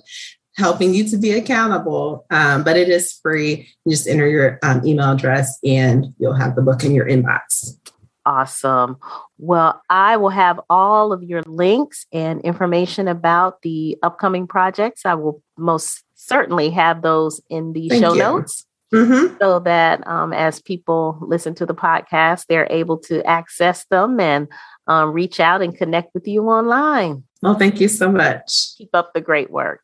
helping 0.57 0.95
you 0.95 1.09
to 1.09 1.19
be 1.19 1.33
accountable. 1.33 2.27
Um, 2.31 2.65
but 2.65 2.77
it 2.77 2.89
is 2.89 3.19
free. 3.23 3.69
You 3.85 3.93
just 3.93 4.09
enter 4.09 4.27
your 4.27 4.59
um, 4.63 4.87
email 4.87 5.13
address 5.13 5.59
and 5.65 6.15
you'll 6.19 6.35
have 6.35 6.57
the 6.57 6.63
book 6.63 6.83
in 6.83 6.95
your 6.95 7.07
inbox. 7.07 7.79
Awesome. 8.25 8.97
Well, 9.39 9.81
I 9.89 10.17
will 10.17 10.31
have 10.31 10.59
all 10.69 11.13
of 11.13 11.23
your 11.23 11.43
links 11.43 12.07
and 12.13 12.41
information 12.41 13.07
about 13.07 13.63
the 13.63 13.97
upcoming 14.03 14.49
projects. 14.49 15.07
I 15.07 15.15
will 15.15 15.43
most 15.57 16.03
certainly 16.17 16.71
have 16.71 17.03
those 17.03 17.41
in 17.49 17.73
the 17.73 17.89
Thank 17.89 18.05
show 18.05 18.15
you. 18.15 18.19
notes. 18.19 18.67
Mm-hmm. 18.95 19.37
So 19.41 19.59
that 19.61 20.07
um, 20.07 20.33
as 20.33 20.63
people 20.63 21.19
listen 21.21 21.57
to 21.57 21.67
the 21.67 21.75
podcast, 21.75 22.47
they're 22.49 22.69
able 22.71 22.99
to 22.99 23.25
access 23.27 23.85
them 23.87 24.21
and 24.21 24.47
um, 24.87 25.11
reach 25.11 25.41
out 25.41 25.61
and 25.61 25.77
connect 25.77 26.15
with 26.15 26.29
you 26.29 26.45
online. 26.45 27.25
Well, 27.43 27.55
thank 27.55 27.81
you 27.81 27.89
so 27.89 28.11
much. 28.11 28.77
Keep 28.79 28.91
up 28.95 29.13
the 29.13 29.21
great 29.21 29.51
work. 29.51 29.81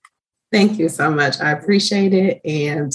Thank 0.52 0.78
you 0.78 0.88
so 0.88 1.10
much. 1.10 1.40
I 1.40 1.50
appreciate 1.50 2.14
it. 2.14 2.40
And 2.44 2.92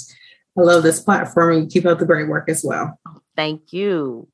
I 0.57 0.61
love 0.61 0.83
this 0.83 1.01
platform 1.01 1.57
and 1.57 1.69
keep 1.69 1.85
up 1.85 1.99
the 1.99 2.05
great 2.05 2.29
work 2.29 2.49
as 2.49 2.63
well. 2.63 2.97
Thank 3.35 3.73
you. 3.73 4.29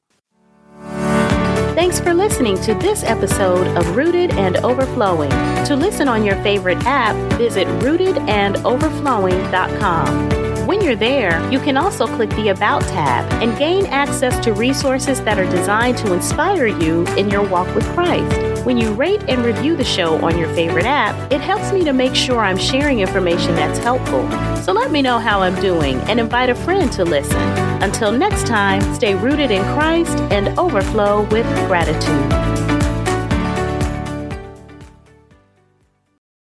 Thanks 1.73 1.99
for 1.99 2.13
listening 2.13 2.61
to 2.61 2.75
this 2.75 3.03
episode 3.03 3.65
of 3.75 3.95
Rooted 3.95 4.33
and 4.33 4.57
Overflowing. 4.57 5.31
To 5.65 5.75
listen 5.75 6.07
on 6.07 6.23
your 6.23 6.35
favorite 6.43 6.77
app, 6.85 7.15
visit 7.39 7.67
rootedandoverflowing.com. 7.79 10.67
When 10.67 10.81
you're 10.81 10.95
there, 10.95 11.51
you 11.51 11.59
can 11.59 11.75
also 11.75 12.05
click 12.05 12.29
the 12.31 12.49
About 12.49 12.83
tab 12.83 13.25
and 13.41 13.57
gain 13.57 13.87
access 13.87 14.37
to 14.45 14.53
resources 14.53 15.19
that 15.23 15.39
are 15.39 15.49
designed 15.49 15.97
to 15.97 16.13
inspire 16.13 16.67
you 16.67 17.07
in 17.17 17.31
your 17.31 17.41
walk 17.49 17.73
with 17.73 17.85
Christ. 17.95 18.63
When 18.67 18.77
you 18.77 18.93
rate 18.93 19.23
and 19.27 19.43
review 19.43 19.75
the 19.75 19.83
show 19.83 20.23
on 20.23 20.37
your 20.37 20.53
favorite 20.53 20.85
app, 20.85 21.31
it 21.31 21.41
helps 21.41 21.73
me 21.73 21.83
to 21.85 21.91
make 21.91 22.13
sure 22.13 22.41
I'm 22.41 22.59
sharing 22.59 22.99
information 22.99 23.55
that's 23.55 23.79
helpful. 23.79 24.29
So 24.61 24.73
let 24.73 24.91
me 24.91 25.01
know 25.01 25.17
how 25.17 25.41
I'm 25.41 25.59
doing 25.59 25.95
and 26.01 26.19
invite 26.19 26.51
a 26.51 26.55
friend 26.55 26.91
to 26.93 27.03
listen. 27.03 27.72
Until 27.83 28.13
next 28.13 28.47
time, 28.47 28.81
stay 28.95 29.13
rooted 29.13 29.51
in 29.51 29.61
Christ 29.73 30.17
and 30.31 30.57
overflow 30.57 31.23
with 31.23 31.45
gratitude. 31.67 32.42